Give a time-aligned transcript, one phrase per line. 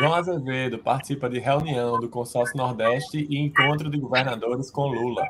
[0.00, 5.28] João Azevedo participa de reunião do Consórcio Nordeste e encontro de governadores com Lula.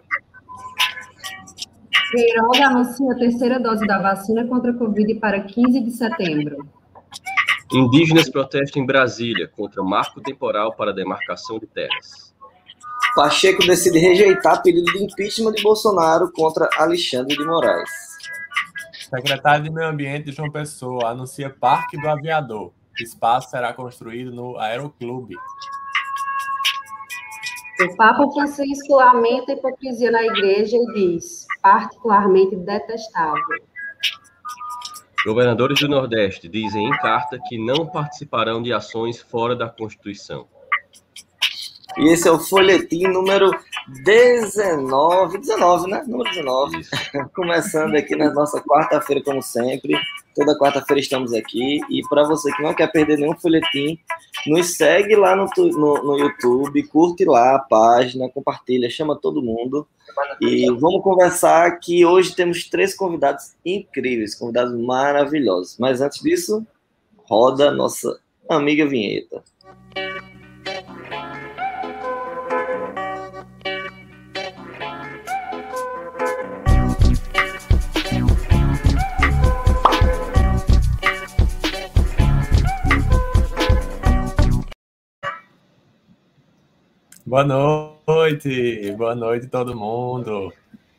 [2.12, 6.68] Queiroga anuncia a terceira dose da vacina contra a Covid para 15 de setembro.
[7.72, 12.32] Indígenas protestam em Brasília contra marco temporal para demarcação de terras.
[13.16, 17.90] Pacheco decide rejeitar pedido de impeachment de Bolsonaro contra Alexandre de Moraes.
[19.12, 22.72] Secretário de Meio Ambiente João Pessoa anuncia Parque do Aviador.
[22.98, 25.34] Espaço será construído no Aeroclube.
[27.82, 33.42] O Papa Francisco lamenta a hipocrisia na igreja e diz, particularmente detestável.
[35.24, 40.46] Governadores do Nordeste dizem em carta que não participarão de ações fora da Constituição.
[41.98, 43.50] E esse é o folhetim número
[44.04, 46.04] 19, 19, né?
[46.06, 46.86] Número 19.
[47.34, 49.98] Começando aqui na nossa quarta-feira, como sempre.
[50.34, 51.80] Toda quarta-feira estamos aqui.
[51.90, 53.98] E para você que não quer perder nenhum folhetim,
[54.46, 59.86] nos segue lá no, no, no, YouTube, curte lá a página, compartilha, chama todo mundo.
[60.40, 65.76] E vamos conversar que hoje temos três convidados incríveis, convidados maravilhosos.
[65.78, 66.64] Mas antes disso,
[67.24, 68.18] roda nossa
[68.48, 69.42] amiga vinheta.
[87.30, 90.52] Boa noite, boa noite todo mundo.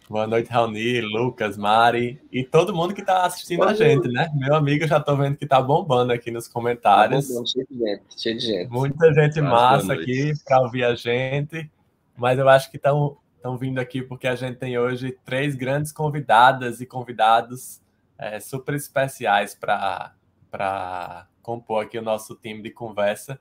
[0.10, 4.32] Boa noite, Raoni, Lucas, Mari e todo mundo que está assistindo boa a gente, né?
[4.34, 7.28] Meu amigo, já estou vendo que está bombando aqui nos comentários.
[7.28, 8.72] Tá cheio de gente, cheio de gente.
[8.72, 11.70] Muita gente massa aqui para ouvir a gente,
[12.16, 13.18] mas eu acho que estão
[13.60, 17.82] vindo aqui porque a gente tem hoje três grandes convidadas e convidados
[18.18, 23.38] é, super especiais para compor aqui o nosso time de conversa.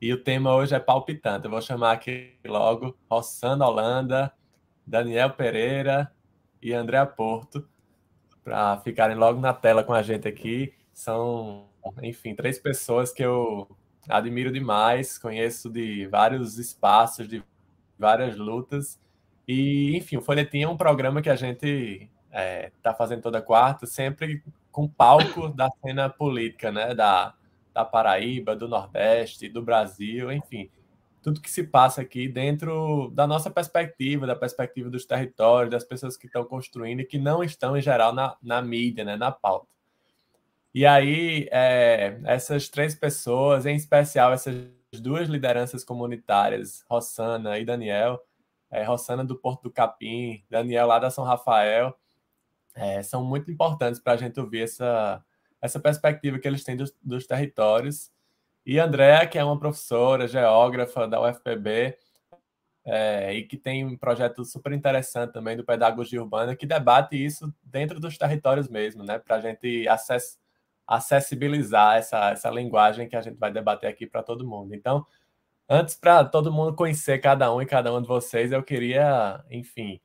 [0.00, 1.46] E o tema hoje é palpitante.
[1.46, 4.32] Eu vou chamar aqui logo Rossana Holanda,
[4.86, 6.12] Daniel Pereira
[6.62, 7.68] e André Porto
[8.44, 10.72] para ficarem logo na tela com a gente aqui.
[10.92, 11.66] São,
[12.00, 13.68] enfim, três pessoas que eu
[14.08, 17.42] admiro demais, conheço de vários espaços, de
[17.98, 19.00] várias lutas.
[19.46, 23.42] E, enfim, o Folhetim é um programa que a gente está é, tá fazendo toda
[23.42, 26.94] quarta, sempre com palco da cena política, né?
[26.94, 27.34] Da,
[27.78, 30.68] da Paraíba, do Nordeste, do Brasil, enfim,
[31.22, 36.16] tudo que se passa aqui dentro da nossa perspectiva, da perspectiva dos territórios, das pessoas
[36.16, 39.68] que estão construindo e que não estão, em geral, na, na mídia, né, na pauta.
[40.74, 44.56] E aí, é, essas três pessoas, em especial essas
[45.00, 48.20] duas lideranças comunitárias, Rossana e Daniel,
[48.70, 51.96] é, Rossana do Porto do Capim, Daniel lá da São Rafael,
[52.74, 55.24] é, são muito importantes para a gente ouvir essa,
[55.60, 58.10] essa perspectiva que eles têm dos, dos territórios.
[58.64, 61.96] E Andréa, que é uma professora, geógrafa da UFPB,
[62.84, 67.52] é, e que tem um projeto super interessante também do Pedagogia Urbana, que debate isso
[67.62, 69.18] dentro dos territórios mesmo, né?
[69.18, 70.38] Para a gente acess,
[70.86, 74.74] acessibilizar essa, essa linguagem que a gente vai debater aqui para todo mundo.
[74.74, 75.04] Então,
[75.68, 80.00] antes para todo mundo conhecer cada um e cada um de vocês, eu queria, enfim,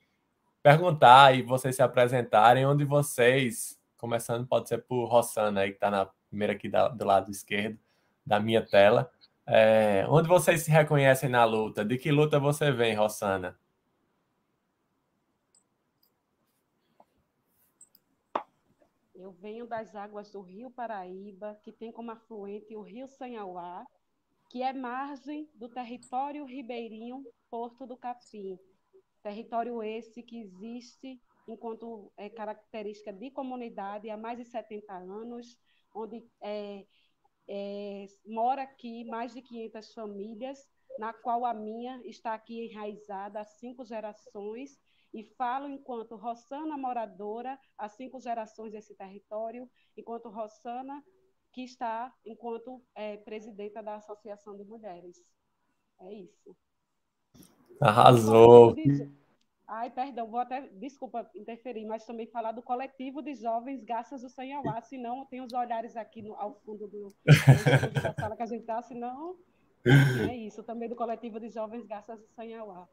[0.62, 5.90] perguntar e vocês se apresentarem onde vocês Começando, pode ser por Rossana, aí, que está
[5.90, 7.80] na primeira aqui da, do lado esquerdo
[8.25, 9.09] da minha tela.
[9.47, 11.86] É, onde vocês se reconhecem na luta?
[11.86, 13.58] De que luta você vem, Rossana?
[19.16, 23.88] Eu venho das águas do Rio Paraíba, que tem como afluente o Rio Sanhauá,
[24.50, 28.60] que é margem do território ribeirinho Porto do Capim.
[29.22, 35.57] Território esse que existe enquanto é, característica de comunidade há mais de 70 anos,
[35.94, 36.86] onde é,
[37.48, 40.68] é, mora aqui mais de 500 famílias,
[40.98, 44.78] na qual a minha está aqui enraizada há cinco gerações,
[45.13, 51.04] e falo enquanto Rossana moradora há cinco gerações desse território, enquanto Rossana
[51.51, 55.18] que está enquanto é, presidenta da Associação de Mulheres.
[56.01, 56.57] É isso.
[57.80, 58.75] Arrasou!
[59.75, 64.30] Ai, perdão, vou até, desculpa interferir, mas também falar do coletivo de jovens Garças do
[64.30, 68.62] Sanhauá, senão tem os olhares aqui no, ao fundo do, da sala que a gente
[68.62, 69.36] está, senão
[70.30, 72.88] é isso, também do coletivo de jovens Garças do Sanhauá.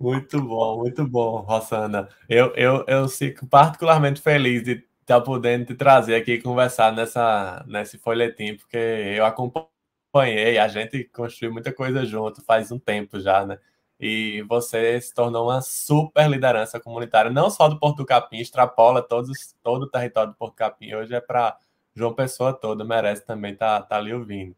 [0.00, 2.08] Muito bom, muito bom, Rossana.
[2.28, 7.64] Eu, eu, eu fico particularmente feliz de estar podendo te trazer aqui e conversar nessa,
[7.68, 8.76] nesse folhetim, porque
[9.16, 13.60] eu acompanhei, a gente construiu muita coisa junto faz um tempo já, né?
[14.00, 19.54] E você se tornou uma super liderança comunitária, não só do Porto Capim, extrapola todos,
[19.62, 20.94] todo o território do Porto Capim.
[20.94, 21.56] Hoje é para
[21.94, 24.54] João Pessoa toda, merece também estar tá, tá ali ouvindo.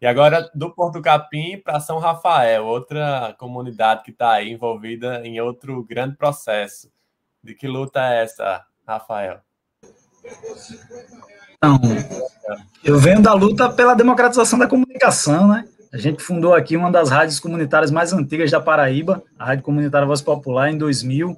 [0.00, 5.40] E agora, do Porto Capim para São Rafael, outra comunidade que está aí envolvida em
[5.40, 6.88] outro grande processo.
[7.42, 9.40] De que luta é essa, Rafael?
[11.56, 11.80] Então,
[12.84, 15.68] eu venho da luta pela democratização da comunicação, né?
[15.90, 20.06] A gente fundou aqui uma das rádios comunitárias mais antigas da Paraíba, a Rádio Comunitária
[20.06, 21.34] Voz Popular, em 2000.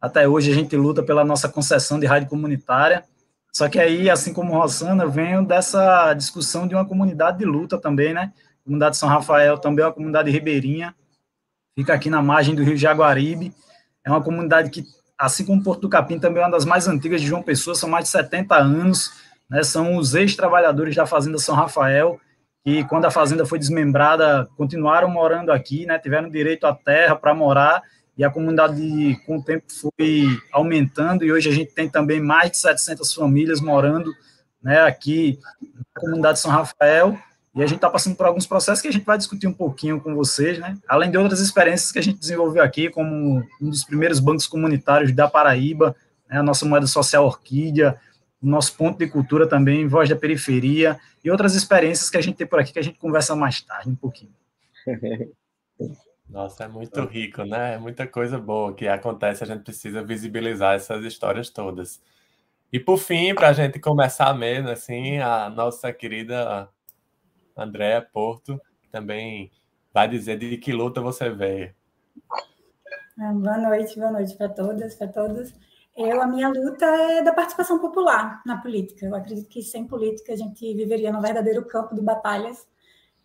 [0.00, 3.04] Até hoje a gente luta pela nossa concessão de rádio comunitária.
[3.52, 7.76] Só que aí, assim como Rossana, eu venho dessa discussão de uma comunidade de luta
[7.76, 8.32] também, né?
[8.62, 10.94] A comunidade de São Rafael também é uma comunidade ribeirinha,
[11.76, 13.52] fica aqui na margem do Rio Jaguaribe.
[14.02, 14.86] É uma comunidade que,
[15.18, 17.90] assim como Porto do Capim, também é uma das mais antigas de João Pessoa, são
[17.90, 19.12] mais de 70 anos,
[19.50, 19.62] né?
[19.62, 22.18] São os ex-trabalhadores da Fazenda São Rafael,
[22.64, 27.34] que quando a fazenda foi desmembrada, continuaram morando aqui, né, tiveram direito à terra para
[27.34, 27.82] morar,
[28.16, 32.50] e a comunidade com o tempo foi aumentando, e hoje a gente tem também mais
[32.50, 34.12] de 700 famílias morando
[34.62, 37.18] né, aqui na comunidade de São Rafael,
[37.54, 40.00] e a gente está passando por alguns processos que a gente vai discutir um pouquinho
[40.00, 40.78] com vocês, né?
[40.88, 45.12] Além de outras experiências que a gente desenvolveu aqui, como um dos primeiros bancos comunitários
[45.12, 45.94] da Paraíba,
[46.30, 47.98] né, a nossa moeda social Orquídea,
[48.48, 52.46] nosso ponto de cultura também, Voz da Periferia, e outras experiências que a gente tem
[52.46, 54.34] por aqui que a gente conversa mais tarde um pouquinho.
[56.28, 57.74] Nossa, é muito rico, né?
[57.74, 62.00] É muita coisa boa que acontece, a gente precisa visibilizar essas histórias todas.
[62.72, 66.68] E por fim, para a gente começar mesmo, assim, a nossa querida
[67.54, 68.58] Andréa Porto
[68.90, 69.50] também
[69.92, 71.74] vai dizer de que luta você veio.
[73.20, 75.52] Ah, boa noite, boa noite para todas, para todos.
[75.96, 79.06] Eu, a minha luta é da participação popular na política.
[79.06, 82.66] Eu acredito que sem política a gente viveria no verdadeiro campo de batalhas.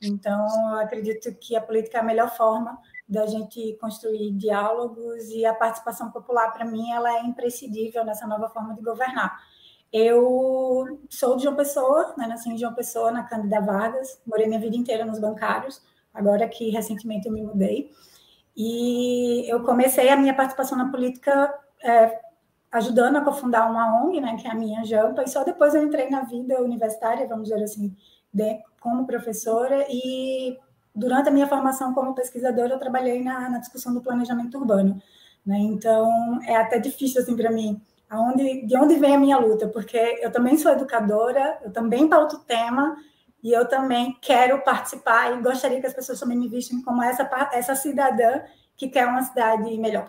[0.01, 2.77] Então, eu acredito que a política é a melhor forma
[3.07, 8.49] da gente construir diálogos e a participação popular, para mim, ela é imprescindível nessa nova
[8.49, 9.39] forma de governar.
[9.91, 14.59] Eu sou de João Pessoa, né, nasci em João Pessoa, na Cândida Vargas, morei minha
[14.59, 15.81] vida inteira nos bancários,
[16.13, 17.89] agora que recentemente eu me mudei.
[18.55, 22.19] E eu comecei a minha participação na política é,
[22.71, 25.83] ajudando a cofundar uma ONG, né, que é a minha Jampa, e só depois eu
[25.83, 27.95] entrei na vida universitária, vamos dizer assim,
[28.33, 30.57] de, como professora, e
[30.93, 35.01] durante a minha formação como pesquisadora eu trabalhei na, na discussão do planejamento urbano,
[35.45, 39.67] né, então é até difícil assim para mim, aonde, de onde vem a minha luta,
[39.67, 42.97] porque eu também sou educadora, eu também pauto tema,
[43.43, 47.29] e eu também quero participar e gostaria que as pessoas também me vistem como essa,
[47.53, 48.41] essa cidadã
[48.75, 50.07] que quer uma cidade melhor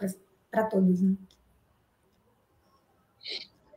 [0.50, 1.00] para todos.
[1.00, 1.14] Né?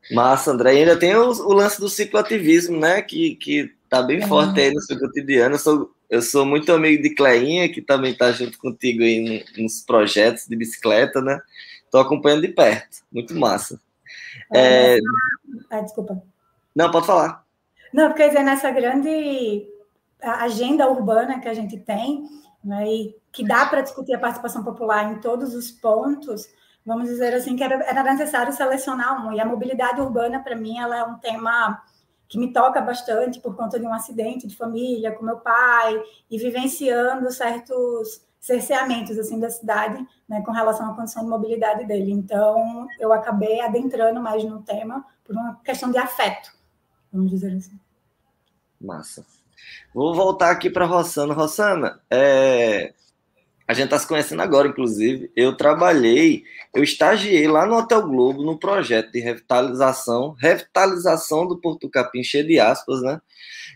[0.10, 0.76] Massa, André.
[0.76, 3.02] E ainda tem o, o, lance do cicloativismo, né?
[3.02, 4.28] Que, que tá bem é.
[4.28, 5.56] forte aí no seu cotidiano.
[5.56, 9.82] Eu sou, eu sou muito amigo de Cleinha, que também tá junto contigo aí nos
[9.82, 11.40] projetos de bicicleta, né?
[11.92, 12.98] Tô acompanhando de perto.
[13.12, 13.80] Muito massa.
[14.54, 15.00] É, é...
[15.70, 16.22] Ah, desculpa.
[16.76, 17.46] Não, pode falar.
[17.94, 19.68] Não, porque dizer, nessa grande
[20.22, 22.24] agenda urbana que a gente tem,
[22.64, 26.48] né, e que dá para discutir a participação popular em todos os pontos,
[26.86, 29.32] vamos dizer assim, que era, era necessário selecionar um.
[29.34, 31.82] E a mobilidade urbana, para mim, ela é um tema
[32.28, 36.38] que me toca bastante por conta de um acidente de família com meu pai e
[36.38, 42.12] vivenciando certos cerceamentos assim da cidade, né, com relação à condição de mobilidade dele.
[42.12, 46.52] Então, eu acabei adentrando mais no tema por uma questão de afeto,
[47.14, 47.80] vamos dizer assim.
[48.80, 49.24] Massa.
[49.94, 51.34] Vou voltar aqui para Rossana.
[51.34, 52.94] Rossana, é,
[53.68, 55.32] a gente está se conhecendo agora, inclusive.
[55.36, 61.90] Eu trabalhei, eu estagiei lá no Hotel Globo no projeto de revitalização, revitalização do Porto
[61.90, 63.22] Capim, cheio de aspas, né?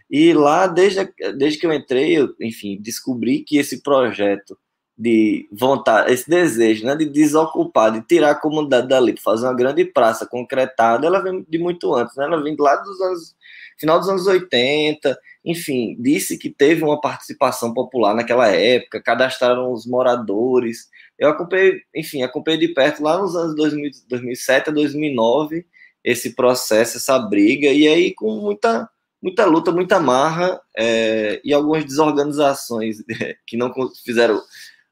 [0.09, 4.57] E lá, desde, desde que eu entrei, eu, enfim, descobri que esse projeto
[4.97, 9.53] de vontade, esse desejo, né, de desocupar, de tirar a comunidade dali, para fazer uma
[9.53, 12.25] grande praça concretada, ela vem de muito antes, né?
[12.25, 13.35] Ela vem lá dos anos,
[13.77, 19.85] final dos anos 80, enfim, disse que teve uma participação popular naquela época, cadastraram os
[19.85, 20.89] moradores.
[21.19, 25.65] Eu acompanhei, enfim, acompanhei de perto lá nos anos 2000, 2007 a 2009
[26.05, 28.87] esse processo, essa briga, e aí com muita,
[29.21, 32.97] muita luta, muita marra é, e algumas desorganizações
[33.47, 33.73] que não
[34.05, 34.39] fizeram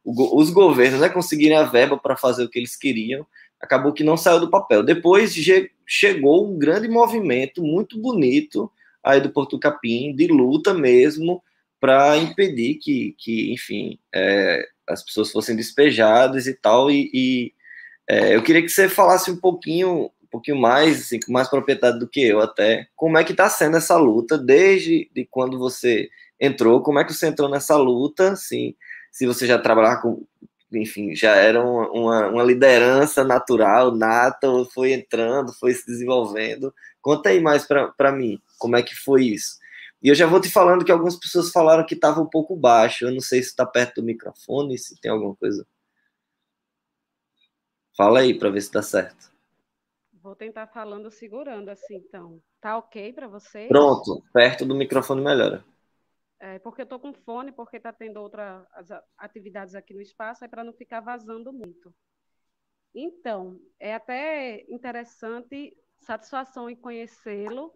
[0.05, 3.25] os governos né, conseguirem a verba para fazer o que eles queriam,
[3.59, 4.83] acabou que não saiu do papel.
[4.83, 5.33] Depois
[5.87, 8.69] chegou um grande movimento muito bonito
[9.03, 11.41] aí do Porto Capim, de luta mesmo,
[11.79, 16.89] para impedir que, que enfim, é, as pessoas fossem despejadas e tal.
[16.89, 17.53] E, e
[18.07, 21.99] é, eu queria que você falasse um pouquinho, um pouquinho mais, assim, com mais propriedade
[21.99, 26.09] do que eu até, como é que está sendo essa luta desde de quando você
[26.39, 28.75] entrou, como é que você entrou nessa luta, assim,
[29.13, 30.25] se você já trabalhava com,
[30.73, 36.73] enfim, já era uma, uma, liderança natural, nata, foi entrando, foi se desenvolvendo.
[36.99, 39.59] Conta aí mais para mim, como é que foi isso?
[40.01, 43.05] E eu já vou te falando que algumas pessoas falaram que estava um pouco baixo.
[43.05, 45.65] Eu não sei se está perto do microfone, se tem alguma coisa.
[47.95, 49.31] Fala aí para ver se dá certo.
[50.11, 52.41] Vou tentar falando segurando assim, então.
[52.59, 53.67] Tá ok para você?
[53.67, 55.63] Pronto, perto do microfone melhora.
[56.43, 58.65] É, porque eu tô com fone, porque tá tendo outras
[59.17, 61.95] atividades aqui no espaço, é para não ficar vazando muito.
[62.93, 67.73] Então, é até interessante, satisfação em conhecê-lo.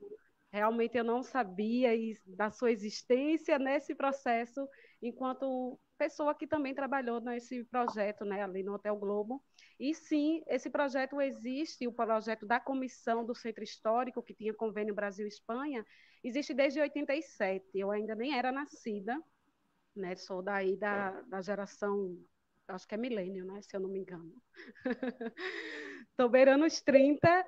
[0.51, 1.91] Realmente eu não sabia
[2.25, 4.67] da sua existência nesse processo,
[5.01, 9.41] enquanto pessoa que também trabalhou nesse projeto, né, ali no Hotel Globo.
[9.79, 14.95] E sim, esse projeto existe, o projeto da comissão do Centro Histórico, que tinha convênio
[14.95, 15.85] Brasil-Espanha,
[16.23, 17.65] existe desde 87.
[17.75, 19.21] Eu ainda nem era nascida,
[19.95, 20.15] né?
[20.15, 22.17] Sou daí da, da geração,
[22.67, 23.61] acho que é milênio, né?
[23.61, 24.33] Se eu não me engano.
[26.09, 27.45] Estou beirando os 30,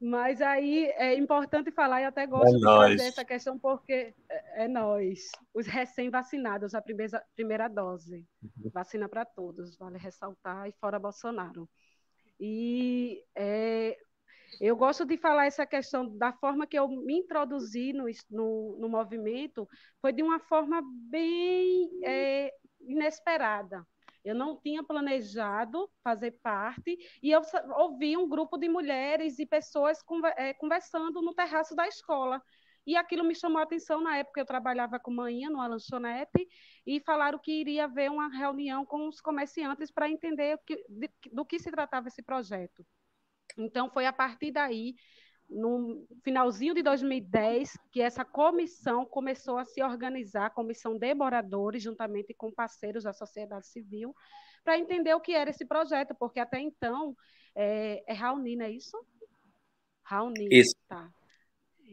[0.00, 2.94] mas aí é importante falar, e até gosto é de nós.
[2.94, 8.26] trazer essa questão, porque é, é nós, os recém-vacinados, a primeira, primeira dose.
[8.72, 11.68] Vacina para todos, vale ressaltar, e fora Bolsonaro.
[12.40, 13.96] E é,
[14.60, 18.88] eu gosto de falar essa questão da forma que eu me introduzi no, no, no
[18.88, 19.68] movimento,
[20.00, 23.86] foi de uma forma bem é, inesperada.
[24.24, 27.42] Eu não tinha planejado fazer parte e eu
[27.76, 29.98] ouvi um grupo de mulheres e pessoas
[30.36, 32.40] é, conversando no terraço da escola.
[32.86, 36.48] E aquilo me chamou a atenção na época eu trabalhava com manhã numa lanchonete
[36.86, 40.58] e falaram que iria haver uma reunião com os comerciantes para entender
[41.32, 42.84] do que se tratava esse projeto.
[43.56, 44.94] Então foi a partir daí
[45.52, 52.34] no finalzinho de 2010, que essa comissão começou a se organizar, comissão de moradores, juntamente
[52.34, 54.14] com parceiros da sociedade civil,
[54.64, 57.16] para entender o que era esse projeto, porque até então
[57.54, 58.96] é, é Raoni, não é isso?
[60.02, 60.48] Raoni.
[60.50, 60.74] Isso.
[60.88, 61.10] Tá.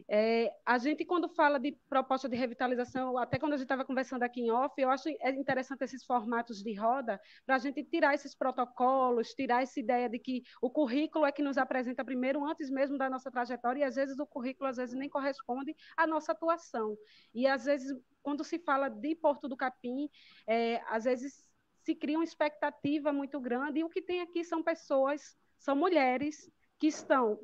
[0.08, 4.22] É, a gente, quando fala de proposta de revitalização, até quando a gente estava conversando
[4.22, 8.14] aqui em off, eu acho é interessante esses formatos de roda para a gente tirar
[8.14, 12.70] esses protocolos, tirar essa ideia de que o currículo é que nos apresenta primeiro, antes
[12.70, 16.32] mesmo da nossa trajetória, e às vezes o currículo às vezes nem corresponde à nossa
[16.32, 16.96] atuação.
[17.34, 20.08] E às vezes, quando se fala de Porto do Capim,
[20.46, 21.50] é, às vezes
[21.82, 26.50] se cria uma expectativa muito grande, e o que tem aqui são pessoas, são mulheres
[26.80, 27.38] que estão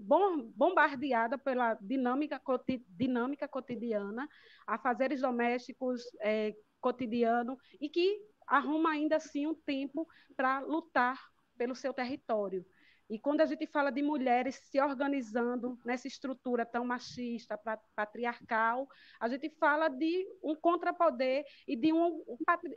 [0.57, 2.41] bombardeadas pela dinâmica,
[2.89, 4.27] dinâmica cotidiana,
[4.67, 11.21] a fazeres domésticos é, cotidiano, e que arruma ainda assim um tempo para lutar
[11.59, 12.65] pelo seu território.
[13.09, 17.59] E quando a gente fala de mulheres se organizando nessa estrutura tão machista,
[17.95, 18.89] patriarcal,
[19.21, 22.25] a gente fala de um contrapoder e de um,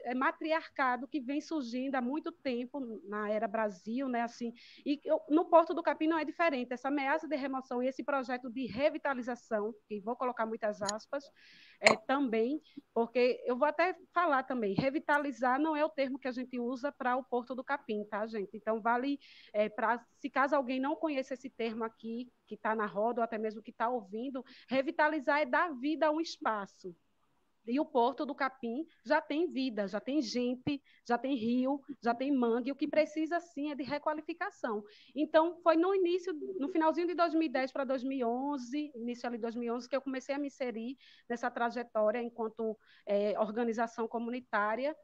[0.04, 4.22] é, matriarcado que vem surgindo há muito tempo na era Brasil, né?
[4.22, 4.54] Assim,
[4.86, 6.74] e no Porto do Capim não é diferente.
[6.74, 11.24] Essa ameaça de remoção e esse projeto de revitalização, que vou colocar muitas aspas,
[11.80, 12.62] é, também,
[12.94, 16.92] porque eu vou até falar também, revitalizar não é o termo que a gente usa
[16.92, 18.56] para o Porto do Capim, tá, gente?
[18.56, 19.20] Então, vale
[19.54, 23.24] é, para, se caso alguém não conheça esse termo aqui, que está na roda, ou
[23.24, 26.96] até mesmo que está ouvindo, revitalizar é dar vida a um espaço,
[27.70, 32.16] e o Porto do Capim já tem vida, já tem gente, já tem rio, já
[32.16, 32.72] tem mangue.
[32.72, 34.84] O que precisa, sim, é de requalificação.
[35.16, 40.02] Então, foi no início, no finalzinho de 2010 para 2011, início de 2011, que eu
[40.02, 40.98] comecei a me inserir
[41.30, 44.96] nessa trajetória enquanto é, organização comunitária.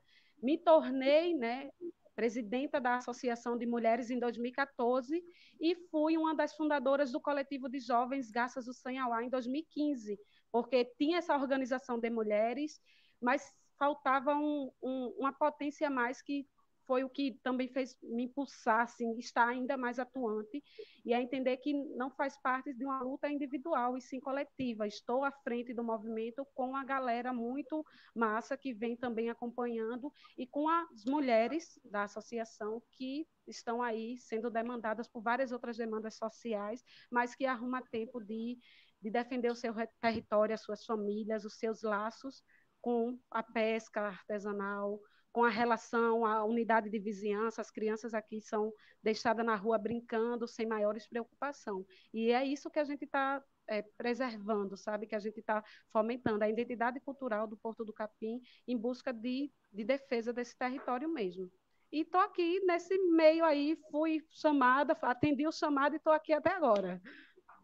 [0.41, 1.69] Me tornei, né,
[2.15, 5.22] presidenta da Associação de Mulheres em 2014
[5.60, 10.17] e fui uma das fundadoras do coletivo de jovens Garças do Sanhauá em 2015,
[10.55, 12.79] porque tinha essa organização de mulheres,
[13.21, 16.47] mas faltava um, um, uma potência mais que
[16.85, 20.63] foi o que também fez me impulsar, assim, estar ainda mais atuante
[21.03, 24.88] e a entender que não faz parte de uma luta individual e sim coletiva.
[24.88, 27.83] Estou à frente do movimento com a galera muito
[28.15, 34.50] massa que vem também acompanhando e com as mulheres da associação que estão aí sendo
[34.50, 38.57] demandadas por várias outras demandas sociais, mas que arruma tempo de
[39.01, 42.43] de defender o seu território, as suas famílias, os seus laços
[42.81, 44.99] com a pesca artesanal,
[45.35, 48.71] com a relação, a unidade de vizinhança, as crianças aqui são
[49.03, 51.85] deixadas na rua brincando sem maiores preocupação.
[52.13, 55.07] E é isso que a gente está é, preservando, sabe?
[55.07, 59.51] Que a gente está fomentando a identidade cultural do Porto do Capim em busca de,
[59.73, 61.51] de defesa desse território mesmo.
[61.91, 66.51] E estou aqui nesse meio aí, fui chamada, atendi o chamado e estou aqui até
[66.51, 67.01] agora.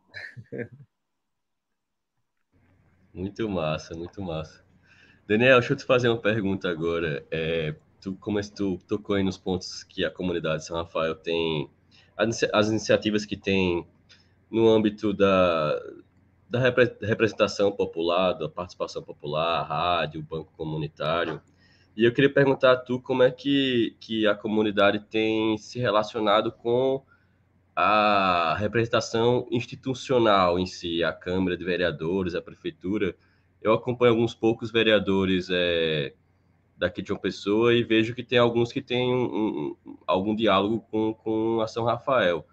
[3.14, 4.64] Muito massa, muito massa.
[5.28, 7.26] Daniel, deixa eu te fazer uma pergunta agora.
[7.30, 11.70] É, tu, como tu tocou aí nos pontos que a comunidade São Rafael tem,
[12.18, 13.86] as, as iniciativas que tem
[14.50, 15.78] no âmbito da,
[16.50, 21.42] da representação popular, da participação popular, rádio, banco comunitário.
[21.96, 26.52] E eu queria perguntar a tu como é que, que a comunidade tem se relacionado
[26.52, 27.04] com
[27.84, 33.16] a representação institucional em si, a Câmara de Vereadores, a Prefeitura.
[33.60, 36.14] Eu acompanho alguns poucos vereadores é,
[36.78, 40.86] daqui de uma pessoa e vejo que tem alguns que têm um, um, algum diálogo
[40.92, 42.46] com, com a São Rafael,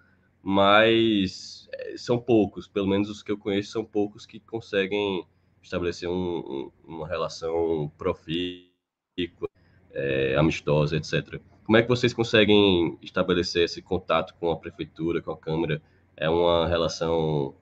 [0.42, 5.26] mas é, são poucos, pelo menos os que eu conheço são poucos que conseguem
[5.62, 9.50] estabelecer um, uma relação profícua,
[9.92, 11.38] é, amistosa, etc.
[11.69, 15.83] Como é que vocês conseguem estabelecer esse contato com a prefeitura, com a Câmara?
[16.17, 17.53] É uma relação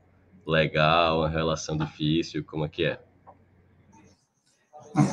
[0.46, 2.44] legal, uma relação difícil?
[2.44, 3.00] Como é que é?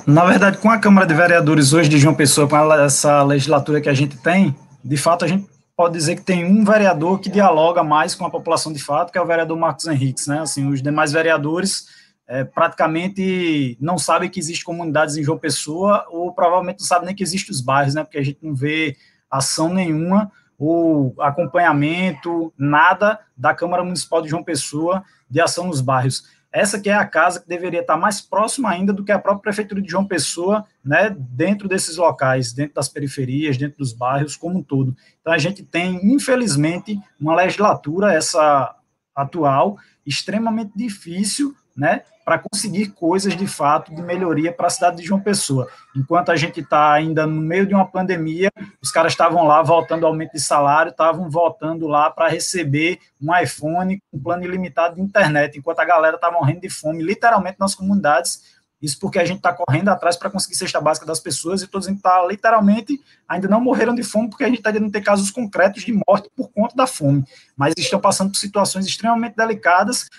[0.05, 3.89] Na verdade, com a Câmara de Vereadores hoje de João Pessoa, com essa legislatura que
[3.89, 7.81] a gente tem, de fato a gente pode dizer que tem um vereador que dialoga
[7.83, 10.41] mais com a população de fato, que é o vereador Marcos Henriques, né?
[10.41, 11.87] Assim, os demais vereadores
[12.27, 17.15] é, praticamente não sabem que existe comunidades em João Pessoa, ou provavelmente não sabem nem
[17.15, 18.03] que existem os bairros, né?
[18.03, 18.95] Porque a gente não vê
[19.29, 26.23] ação nenhuma, ou acompanhamento, nada da Câmara Municipal de João Pessoa de ação nos bairros.
[26.51, 29.41] Essa que é a casa que deveria estar mais próxima ainda do que a própria
[29.41, 34.59] Prefeitura de João Pessoa, né, dentro desses locais, dentro das periferias, dentro dos bairros como
[34.59, 34.95] um todo.
[35.19, 38.75] Então a gente tem, infelizmente, uma legislatura, essa
[39.15, 45.03] atual, extremamente difícil né, para conseguir coisas de fato de melhoria para a cidade de
[45.03, 45.67] João Pessoa.
[45.95, 48.49] Enquanto a gente está ainda no meio de uma pandemia,
[48.81, 54.01] os caras estavam lá voltando aumento de salário, estavam voltando lá para receber um iPhone
[54.09, 57.75] com um plano ilimitado de internet, enquanto a galera está morrendo de fome, literalmente nas
[57.75, 58.53] comunidades.
[58.81, 61.87] Isso porque a gente está correndo atrás para conseguir cesta básica das pessoas e todos
[61.87, 65.83] está literalmente ainda não morreram de fome porque a gente está não ter casos concretos
[65.83, 67.23] de morte por conta da fome,
[67.55, 70.09] mas estão passando por situações extremamente delicadas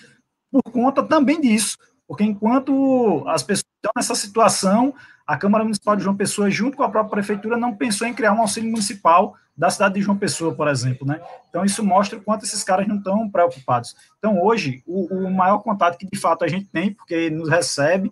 [0.61, 4.93] por conta também disso, porque enquanto as pessoas estão nessa situação,
[5.27, 8.31] a Câmara Municipal de João Pessoa, junto com a própria Prefeitura, não pensou em criar
[8.31, 11.19] um auxílio municipal da cidade de João Pessoa, por exemplo, né?
[11.49, 13.95] Então, isso mostra o quanto esses caras não estão preocupados.
[14.17, 18.11] Então, hoje, o, o maior contato que, de fato, a gente tem, porque nos recebe,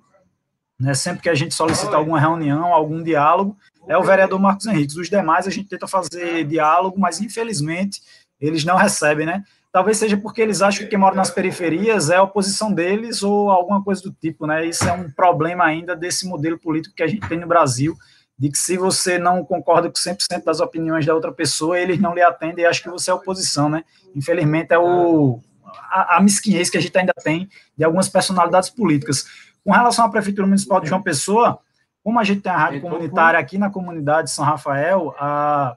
[0.80, 5.00] né, sempre que a gente solicita alguma reunião, algum diálogo, é o vereador Marcos Henrique.
[5.00, 8.02] Os demais, a gente tenta fazer diálogo, mas, infelizmente,
[8.40, 9.44] eles não recebem, né?
[9.74, 13.50] Talvez seja porque eles acham que quem mora nas periferias é a oposição deles ou
[13.50, 14.64] alguma coisa do tipo, né?
[14.68, 17.98] Isso é um problema ainda desse modelo político que a gente tem no Brasil,
[18.38, 22.14] de que se você não concorda com 100% das opiniões da outra pessoa, eles não
[22.14, 23.84] lhe atendem e acham que você é oposição, né?
[24.16, 25.42] Infelizmente é o
[25.90, 29.26] a, a mesquinhez que a gente ainda tem de algumas personalidades políticas.
[29.64, 31.58] Com relação à Prefeitura Municipal de João Pessoa,
[32.04, 35.76] como a gente tem a rádio comunitária aqui na comunidade de São Rafael, a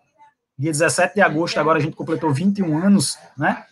[0.58, 3.64] dia 17 de agosto, agora a gente completou 21 anos, né?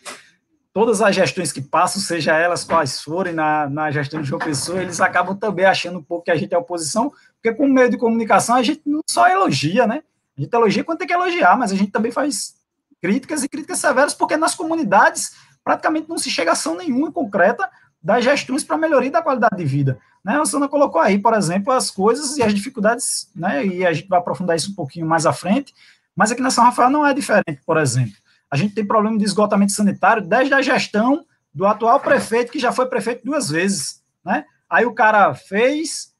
[0.71, 4.81] Todas as gestões que passam, seja elas quais forem na, na gestão de João Pessoa,
[4.81, 7.97] eles acabam também achando um pouco que a gente é oposição, porque com meio de
[7.97, 10.03] comunicação a gente não só elogia, né?
[10.37, 12.55] A gente elogia quando tem que elogiar, mas a gente também faz
[13.01, 17.69] críticas e críticas severas, porque nas comunidades praticamente não se chega a ação nenhuma concreta
[18.01, 19.97] das gestões para melhoria da qualidade de vida.
[20.23, 20.39] Né?
[20.39, 23.65] A Sandra colocou aí, por exemplo, as coisas e as dificuldades, né?
[23.65, 25.73] e a gente vai aprofundar isso um pouquinho mais à frente,
[26.15, 28.15] mas aqui na São Rafael não é diferente, por exemplo.
[28.49, 32.71] A gente tem problema de esgotamento sanitário desde a gestão do atual prefeito, que já
[32.71, 34.01] foi prefeito duas vezes.
[34.23, 34.45] Né?
[34.69, 36.13] Aí o cara fez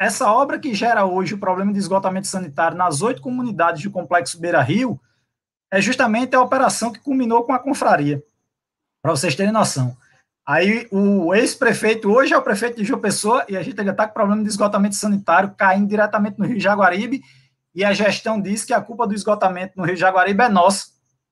[0.00, 4.40] essa obra que gera hoje o problema de esgotamento sanitário nas oito comunidades do Complexo
[4.40, 4.98] Beira Rio,
[5.70, 8.22] é justamente a operação que culminou com a confraria,
[9.02, 9.96] para vocês terem noção.
[10.46, 14.08] Aí o ex-prefeito hoje é o prefeito de João Pessoa e a gente ainda está
[14.08, 17.22] com problema de esgotamento sanitário caindo diretamente no Rio Jaguaribe
[17.74, 20.86] e a gestão diz que a culpa do esgotamento no Rio Jaguaribe é nossa,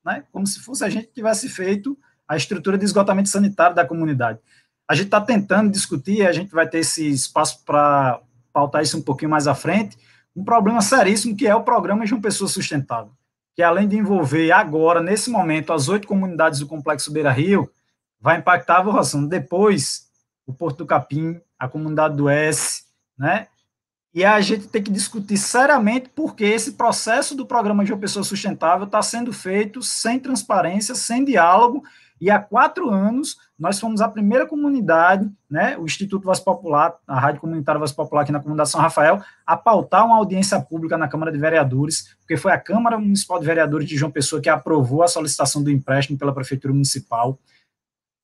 [0.04, 0.24] né?
[0.32, 4.38] como se fosse a gente que tivesse feito a estrutura de esgotamento sanitário da comunidade.
[4.86, 8.20] A gente está tentando discutir, a gente vai ter esse espaço para
[8.52, 9.98] pautar isso um pouquinho mais à frente,
[10.34, 13.12] um problema seríssimo que é o programa de uma pessoa sustentável,
[13.54, 17.70] que além de envolver agora, nesse momento, as oito comunidades do Complexo Beira Rio,
[18.20, 19.26] vai impactar a Roção.
[19.26, 20.08] Depois,
[20.46, 22.84] o Porto do Capim, a comunidade do S,
[23.18, 23.48] né?
[24.14, 28.24] E a gente tem que discutir seriamente porque esse processo do programa de uma pessoa
[28.24, 31.82] sustentável está sendo feito sem transparência, sem diálogo.
[32.20, 37.18] E há quatro anos nós fomos a primeira comunidade, né, o Instituto Voz Popular, a
[37.18, 41.06] Rádio Comunitária Voz Popular aqui na comunidade São Rafael, a pautar uma audiência pública na
[41.06, 45.02] Câmara de Vereadores, porque foi a Câmara Municipal de Vereadores de João Pessoa que aprovou
[45.02, 47.38] a solicitação do empréstimo pela Prefeitura Municipal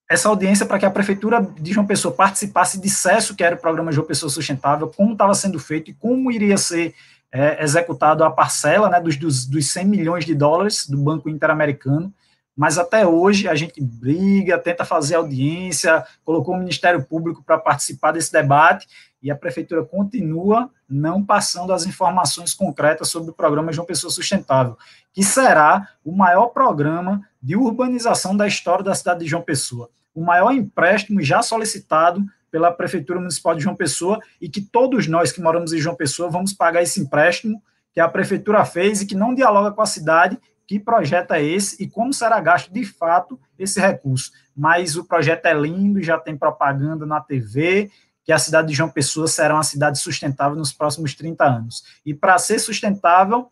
[0.09, 3.57] essa audiência para que a Prefeitura de João Pessoa participasse e dissesse o que era
[3.57, 6.95] o programa João Pessoa Sustentável, como estava sendo feito e como iria ser
[7.33, 12.13] é, executado a parcela né, dos, dos, dos 100 milhões de dólares do Banco Interamericano.
[12.57, 18.13] Mas até hoje a gente briga, tenta fazer audiência, colocou o Ministério Público para participar
[18.13, 18.87] desse debate
[19.25, 24.77] e a prefeitura continua não passando as informações concretas sobre o programa João Pessoa Sustentável,
[25.15, 29.89] que será o maior programa de urbanização da história da cidade de João Pessoa.
[30.15, 35.33] O maior empréstimo já solicitado pela Prefeitura Municipal de João Pessoa e que todos nós
[35.33, 37.63] que moramos em João Pessoa vamos pagar esse empréstimo
[37.95, 41.83] que a Prefeitura fez e que não dialoga com a cidade que projeto é esse
[41.83, 44.33] e como será gasto de fato esse recurso.
[44.57, 47.91] Mas o projeto é lindo, já tem propaganda na TV,
[48.25, 51.85] que a cidade de João Pessoa será uma cidade sustentável nos próximos 30 anos.
[52.05, 53.51] E para ser sustentável,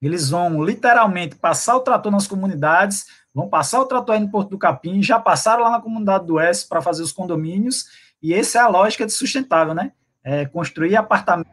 [0.00, 4.50] eles vão literalmente passar o trator nas comunidades, vão passar o trator aí no Porto
[4.50, 7.86] do Capim, já passaram lá na comunidade do Oeste para fazer os condomínios,
[8.22, 9.92] e essa é a lógica de sustentável, né?
[10.24, 11.52] É construir apartamentos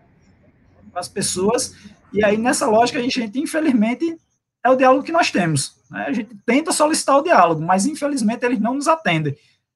[0.91, 1.75] para as pessoas,
[2.13, 4.17] e aí nessa lógica a gente, infelizmente,
[4.63, 5.75] é o diálogo que nós temos.
[5.91, 6.05] Né?
[6.07, 9.35] A gente tenta solicitar o diálogo, mas infelizmente eles não nos atendem.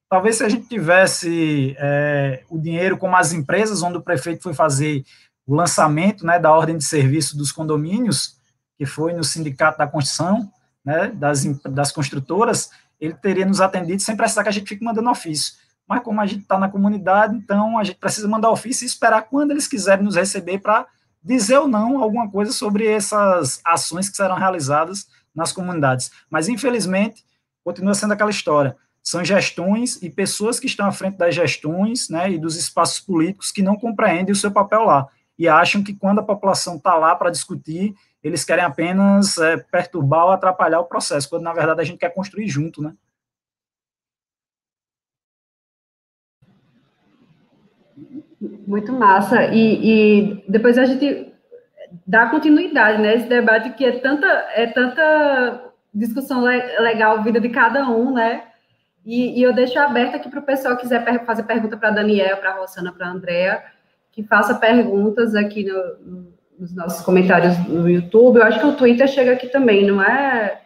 [0.09, 4.53] Talvez se a gente tivesse é, o dinheiro como as empresas, onde o prefeito foi
[4.53, 5.05] fazer
[5.45, 8.37] o lançamento né, da ordem de serviço dos condomínios,
[8.77, 10.51] que foi no Sindicato da Construção,
[10.83, 15.09] né, das, das construtoras, ele teria nos atendido sem precisar que a gente fique mandando
[15.09, 15.53] ofício.
[15.87, 19.23] Mas como a gente está na comunidade, então a gente precisa mandar ofício e esperar
[19.23, 20.87] quando eles quiserem nos receber para
[21.23, 26.11] dizer ou não alguma coisa sobre essas ações que serão realizadas nas comunidades.
[26.29, 27.25] Mas, infelizmente,
[27.63, 28.75] continua sendo aquela história.
[29.09, 33.51] São gestões e pessoas que estão à frente das gestões né, e dos espaços políticos
[33.51, 37.15] que não compreendem o seu papel lá e acham que quando a população está lá
[37.15, 41.83] para discutir, eles querem apenas é, perturbar ou atrapalhar o processo, quando na verdade a
[41.83, 42.93] gente quer construir junto, né?
[48.67, 49.45] Muito massa.
[49.45, 51.33] E, e, depois a gente
[52.05, 53.15] dá continuidade, né?
[53.15, 58.49] Esse debate que é tanta, é tanta discussão legal, vida de cada um, né?
[59.05, 61.93] E, e eu deixo aberto aqui para o pessoal que quiser fazer pergunta para a
[61.93, 63.63] Daniel, para a Rosana, para a Andrea,
[64.11, 68.37] que faça perguntas aqui no, nos nossos comentários no YouTube.
[68.37, 70.61] Eu acho que o Twitter chega aqui também, não é,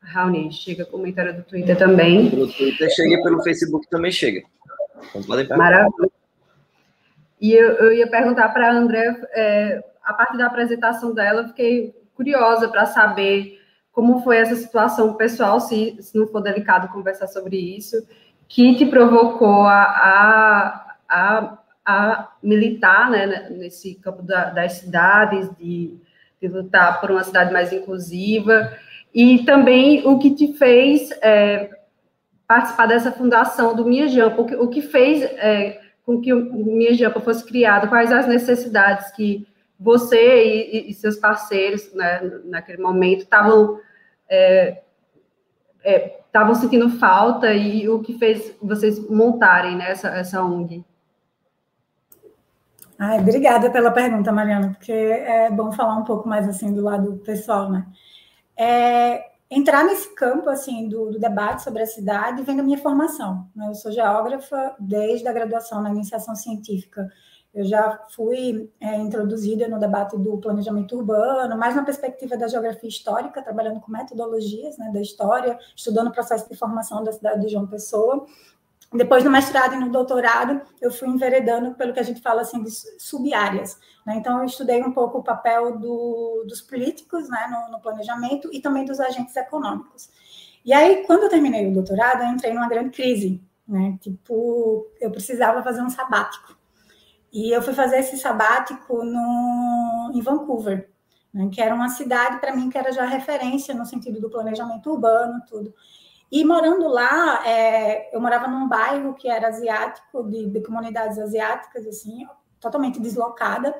[0.00, 0.52] Raoni?
[0.52, 2.28] Chega comentário do Twitter também.
[2.28, 4.42] O Twitter chega pelo Facebook também chega.
[5.14, 6.10] Então, Maravilha.
[7.40, 11.94] E eu, eu ia perguntar para a André, é, a partir da apresentação dela, fiquei
[12.14, 13.57] curiosa para saber
[13.98, 17.96] como foi essa situação pessoal, se, se não for delicado conversar sobre isso,
[18.46, 25.96] que te provocou a, a, a, a militar né, nesse campo da, das cidades, de,
[26.40, 28.72] de, lutar por uma cidade mais inclusiva,
[29.12, 31.68] e também o que te fez é,
[32.46, 36.54] participar dessa fundação do Minha Jampa, o que, o que fez é, com que o
[36.54, 39.44] Minha Jampa fosse criado, quais as necessidades que
[39.76, 43.80] você e, e seus parceiros, né, naquele momento, estavam
[44.28, 44.82] é,
[45.82, 50.84] é, estavam sentindo falta e o que fez vocês montarem né, essa, essa ONG?
[52.98, 57.16] Ai, obrigada pela pergunta, Mariana, porque é bom falar um pouco mais assim do lado
[57.24, 57.86] pessoal, né?
[58.56, 63.48] É, entrar nesse campo assim do, do, debate sobre a cidade vem da minha formação.
[63.54, 63.68] Né?
[63.68, 67.08] Eu sou geógrafa desde a graduação na iniciação científica.
[67.54, 72.88] Eu já fui é, introduzida no debate do planejamento urbano, mais na perspectiva da geografia
[72.88, 77.52] histórica, trabalhando com metodologias né, da história, estudando o processo de formação da cidade de
[77.52, 78.26] João Pessoa.
[78.92, 82.62] Depois do mestrado e no doutorado, eu fui enveredando pelo que a gente fala assim
[82.62, 83.78] de sub-áreas.
[84.06, 84.16] Né?
[84.16, 88.60] Então, eu estudei um pouco o papel do, dos políticos né, no, no, planejamento e
[88.60, 90.08] também dos agentes econômicos.
[90.64, 93.42] E aí, quando eu terminei o doutorado, eu entrei numa grande crise.
[93.66, 93.98] Né?
[94.00, 96.57] Tipo, eu precisava fazer um sabático.
[97.32, 100.90] E eu fui fazer esse sabático no, em Vancouver,
[101.32, 101.48] né?
[101.52, 105.42] que era uma cidade, para mim, que era já referência no sentido do planejamento urbano,
[105.46, 105.74] tudo.
[106.30, 111.86] E morando lá, é, eu morava num bairro que era asiático, de, de, comunidades asiáticas,
[111.86, 112.26] assim,
[112.60, 113.74] totalmente deslocada,